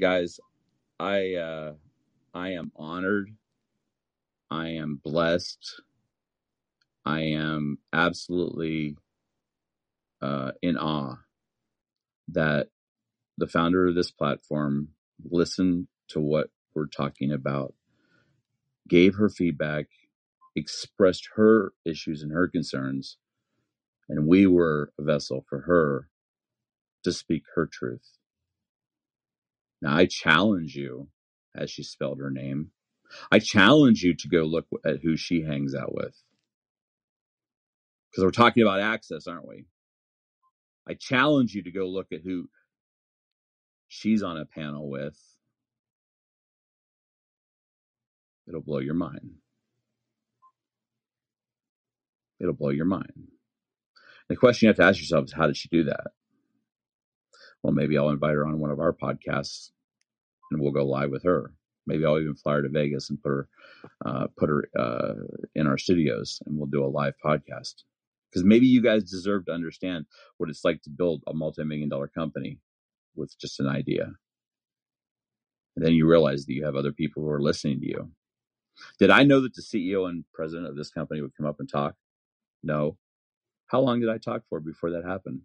[0.00, 0.40] Guys,
[1.00, 1.74] I uh
[2.34, 3.30] I am honored.
[4.50, 5.82] I am blessed.
[7.06, 8.96] I am absolutely
[10.22, 11.16] uh in awe
[12.28, 12.68] that
[13.38, 14.88] the founder of this platform
[15.30, 17.74] listened to what we're talking about,
[18.88, 19.86] gave her feedback,
[20.56, 23.18] expressed her issues and her concerns,
[24.08, 26.08] and we were a vessel for her
[27.04, 28.12] to speak her truth.
[29.82, 31.08] Now, I challenge you,
[31.54, 32.70] as she spelled her name,
[33.30, 36.14] I challenge you to go look at who she hangs out with.
[38.10, 39.66] Because we're talking about access, aren't we?
[40.88, 42.48] I challenge you to go look at who
[43.88, 45.18] she's on a panel with.
[48.48, 49.36] It'll blow your mind.
[52.40, 53.28] It'll blow your mind.
[54.28, 56.08] The question you have to ask yourself is how did she do that?
[57.64, 59.70] Well, maybe I'll invite her on one of our podcasts
[60.52, 61.54] and we'll go live with her.
[61.86, 63.48] Maybe I'll even fly her to Vegas and put her
[64.04, 65.14] uh, put her uh,
[65.54, 67.84] in our studios and we'll do a live podcast.
[68.30, 70.04] Because maybe you guys deserve to understand
[70.36, 72.58] what it's like to build a multi-million dollar company
[73.16, 74.12] with just an idea.
[75.76, 78.10] And then you realize that you have other people who are listening to you.
[78.98, 81.70] Did I know that the CEO and president of this company would come up and
[81.70, 81.94] talk?
[82.62, 82.98] No.
[83.68, 85.42] How long did I talk for before that happened?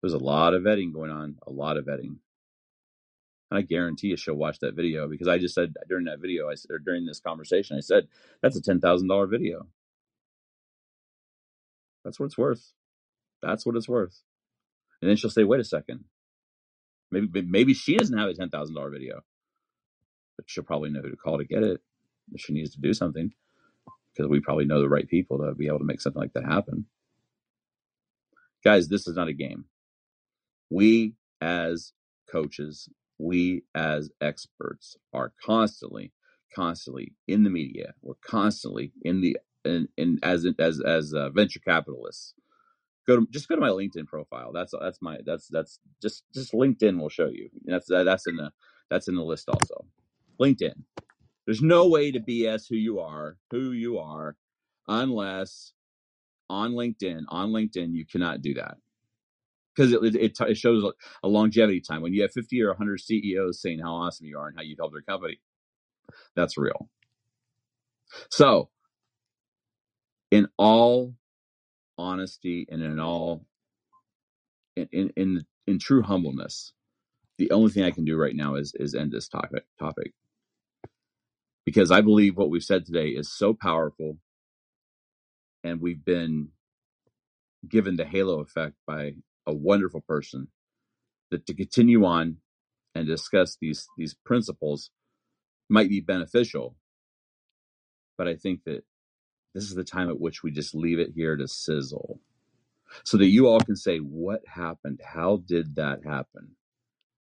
[0.00, 2.16] There's a lot of vetting going on, a lot of vetting.
[3.50, 6.48] And I guarantee you she'll watch that video because I just said during that video,
[6.48, 8.08] I or during this conversation, I said,
[8.42, 9.66] that's a $10,000 video.
[12.04, 12.72] That's what it's worth.
[13.42, 14.22] That's what it's worth.
[15.02, 16.04] And then she'll say, wait a second.
[17.10, 19.22] Maybe, maybe she doesn't have a $10,000 video,
[20.36, 21.80] but she'll probably know who to call to get it
[22.32, 23.32] if she needs to do something
[24.12, 26.44] because we probably know the right people to be able to make something like that
[26.44, 26.86] happen.
[28.62, 29.64] Guys, this is not a game.
[30.70, 31.92] We as
[32.30, 32.88] coaches,
[33.18, 36.12] we as experts are constantly,
[36.54, 37.94] constantly in the media.
[38.02, 39.88] We're constantly in the in
[40.22, 42.34] as as as uh, venture capitalists.
[43.06, 44.52] Go to just go to my LinkedIn profile.
[44.52, 47.50] That's that's my that's that's just just LinkedIn will show you.
[47.64, 48.52] That's that's in the
[48.90, 49.86] that's in the list also.
[50.40, 50.74] LinkedIn.
[51.46, 54.36] There's no way to BS who you are, who you are,
[54.88, 55.72] unless
[56.50, 58.76] on LinkedIn, on LinkedIn, you cannot do that
[59.80, 60.84] because it, it, it, shows
[61.22, 62.02] a longevity time.
[62.02, 64.78] When you have 50 or 100 CEOs saying how awesome you are and how you've
[64.78, 65.40] helped their company,
[66.36, 66.90] that's real.
[68.30, 68.68] So,
[70.30, 71.14] in all
[71.96, 73.46] honesty and in all
[74.76, 76.72] in in in, in true humbleness,
[77.38, 80.12] the only thing I can do right now is is end this topic topic
[81.64, 84.18] because I believe what we've said today is so powerful,
[85.64, 86.48] and we've been
[87.66, 89.14] given the halo effect by
[89.50, 90.48] a wonderful person
[91.30, 92.38] that to continue on
[92.94, 94.90] and discuss these these principles
[95.68, 96.76] might be beneficial.
[98.18, 98.82] But i think that
[99.54, 102.20] this is the time at which we just leave it here to sizzle
[103.04, 105.00] so that you all can say what happened?
[105.04, 106.56] How did that happen?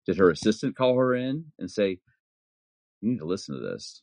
[0.05, 1.99] Did her assistant call her in and say
[3.01, 4.01] you need to listen to this?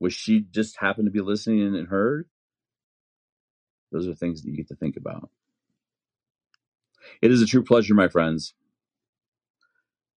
[0.00, 2.28] Was she just happened to be listening and heard?
[3.92, 5.30] Those are things that you get to think about
[7.20, 8.54] it is a true pleasure, my friends.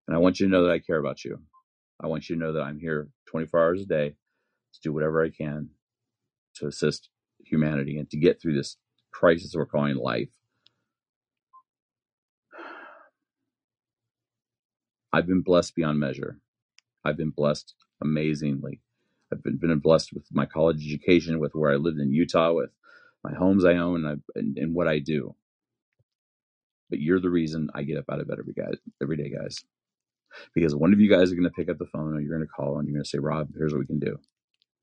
[0.08, 1.40] And I want you to know that I care about you.
[2.00, 4.10] I want you to know that I'm here 24 hours a day
[4.74, 5.70] to do whatever I can
[6.56, 7.10] to assist
[7.44, 8.78] humanity and to get through this
[9.12, 10.30] crisis we're calling life.
[15.12, 16.40] I've been blessed beyond measure.
[17.06, 18.82] I've been blessed amazingly.
[19.32, 22.72] I've been, been blessed with my college education, with where I lived in Utah, with
[23.24, 25.36] my homes I own, and, and, and what I do
[26.90, 28.54] but you're the reason I get up out of bed every
[29.02, 29.58] every day, guys.
[30.54, 32.46] Because one of you guys are going to pick up the phone or you're going
[32.46, 34.18] to call and you're going to say, Rob, here's what we can do.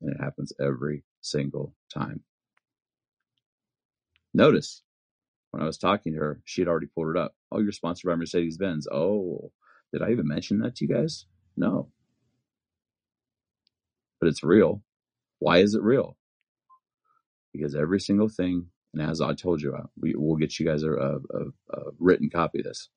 [0.00, 2.22] And it happens every single time.
[4.34, 4.82] Notice
[5.50, 7.34] when I was talking to her, she had already pulled it up.
[7.50, 8.88] Oh, you're sponsored by Mercedes Benz.
[8.90, 9.52] Oh,
[9.92, 11.26] did I even mention that to you guys?
[11.56, 11.90] No.
[14.18, 14.82] But it's real.
[15.38, 16.16] Why is it real?
[17.52, 20.82] Because every single thing and as I told you, uh, we will get you guys
[20.82, 21.16] a, a,
[21.70, 22.88] a, written copy of this.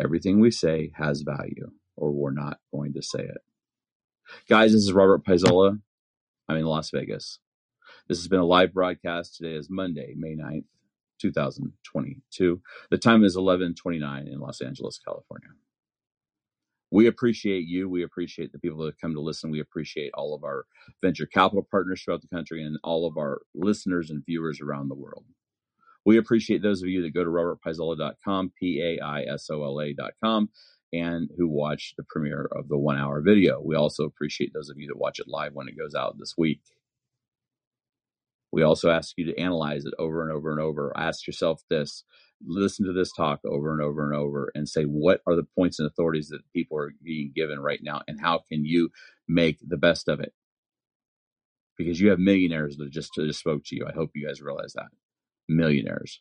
[0.00, 3.38] Everything we say has value, or we're not going to say it.
[4.48, 5.80] Guys, this is Robert Paisola.
[6.48, 7.38] I'm in Las Vegas.
[8.08, 9.36] This has been a live broadcast.
[9.36, 10.64] Today is Monday, May 9th,
[11.20, 12.60] 2022.
[12.90, 15.50] The time is 11:29 in Los Angeles, California.
[16.92, 17.88] We appreciate you.
[17.88, 19.50] We appreciate the people that come to listen.
[19.50, 20.66] We appreciate all of our
[21.02, 24.96] venture capital partners throughout the country and all of our listeners and viewers around the
[24.96, 25.24] world.
[26.04, 29.80] We appreciate those of you that go to robertpaisola.com, P A I S O L
[29.80, 30.50] A.com,
[30.92, 33.60] and who watch the premiere of the one hour video.
[33.64, 36.34] We also appreciate those of you that watch it live when it goes out this
[36.38, 36.60] week.
[38.52, 40.92] We also ask you to analyze it over and over and over.
[40.96, 42.04] Ask yourself this
[42.46, 45.78] listen to this talk over and over and over and say what are the points
[45.78, 48.90] and authorities that people are being given right now and how can you
[49.28, 50.32] make the best of it?
[51.78, 53.86] Because you have millionaires that just, just spoke to you.
[53.86, 54.88] I hope you guys realize that.
[55.48, 56.20] Millionaires.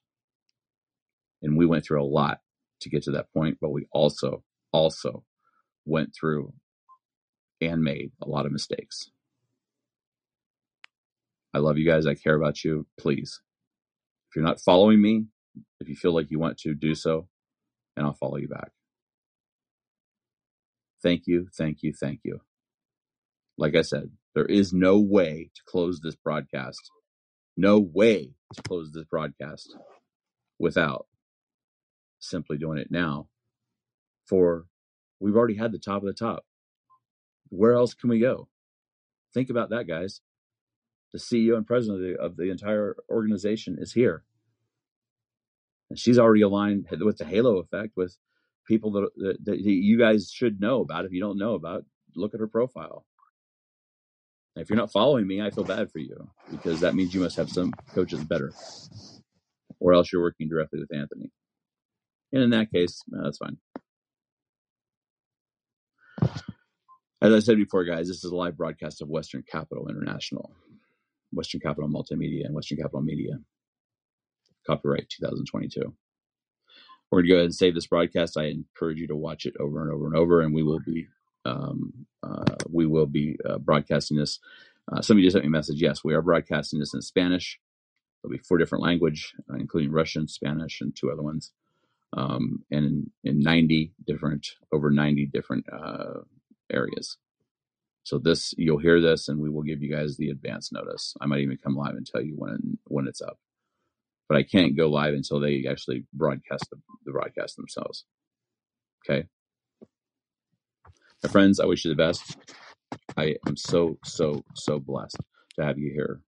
[1.42, 2.40] And we went through a lot
[2.82, 4.44] to get to that point but we also
[4.74, 5.24] also
[5.86, 6.54] went through
[7.62, 9.12] and made a lot of mistakes.
[11.54, 12.08] I love you guys.
[12.08, 12.88] I care about you.
[12.98, 13.42] Please.
[14.30, 15.26] If you're not following me
[15.80, 17.28] if you feel like you want to do so,
[17.98, 18.72] and I'll follow you back.
[21.04, 22.42] Thank you, thank you, thank you.
[23.58, 26.92] Like I said, there is no way to close this broadcast.
[27.58, 29.76] No way to close this broadcast
[30.60, 31.08] without
[32.20, 33.28] simply doing it now.
[34.28, 34.66] For
[35.20, 36.46] we've already had the top of the top.
[37.50, 38.48] Where else can we go?
[39.34, 40.22] Think about that, guys.
[41.14, 44.24] The CEO and president of the, of the entire organization is here
[45.92, 48.16] and she's already aligned with the halo effect with
[48.66, 51.04] people that, that, that you guys should know about.
[51.04, 51.84] If you don't know about,
[52.16, 53.06] look at her profile.
[54.56, 57.36] If you're not following me, I feel bad for you because that means you must
[57.36, 58.54] have some coaches better,
[59.82, 61.30] or else you're working directly with Anthony.
[62.32, 63.58] And in that case, no, that's fine.
[67.22, 70.54] As I said before, guys, this is a live broadcast of Western Capital International,
[71.34, 73.34] Western Capital Multimedia, and Western Capital Media
[74.66, 75.94] copyright 2022.
[77.12, 78.38] We're going to go ahead and save this broadcast.
[78.38, 81.08] I encourage you to watch it over and over and over, and we will be
[81.44, 84.40] um, uh, we will be uh, broadcasting this.
[84.92, 85.82] Uh, somebody just sent me a message.
[85.82, 87.60] Yes, we are broadcasting this in Spanish.
[88.22, 91.52] There'll be four different language, uh, including Russian, Spanish, and two other ones,
[92.16, 96.22] um, and in, in 90 different, over 90 different uh,
[96.72, 97.18] areas.
[98.04, 101.16] So this, you'll hear this, and we will give you guys the advance notice.
[101.20, 103.40] I might even come live and tell you when when it's up
[104.32, 108.06] but I can't go live until they actually broadcast the, the broadcast themselves.
[109.04, 109.28] Okay.
[111.22, 112.38] My friends, I wish you the best.
[113.18, 115.18] I am so, so, so blessed
[115.60, 116.22] to have you here.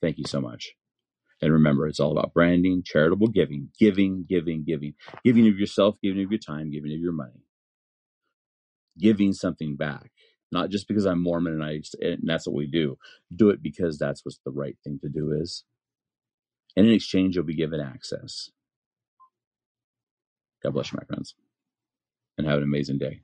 [0.00, 0.74] Thank you so much.
[1.40, 4.94] And remember, it's all about branding, charitable giving, giving, giving, giving,
[5.24, 7.42] giving of yourself, giving of your time, giving of your money,
[8.96, 10.12] giving something back.
[10.52, 12.98] Not just because I'm Mormon and I and that's what we do.
[13.34, 15.64] Do it because that's what the right thing to do is
[16.76, 18.50] and in exchange, you'll be given access.
[20.62, 21.34] God bless you, my friends,
[22.38, 23.20] and have an amazing day.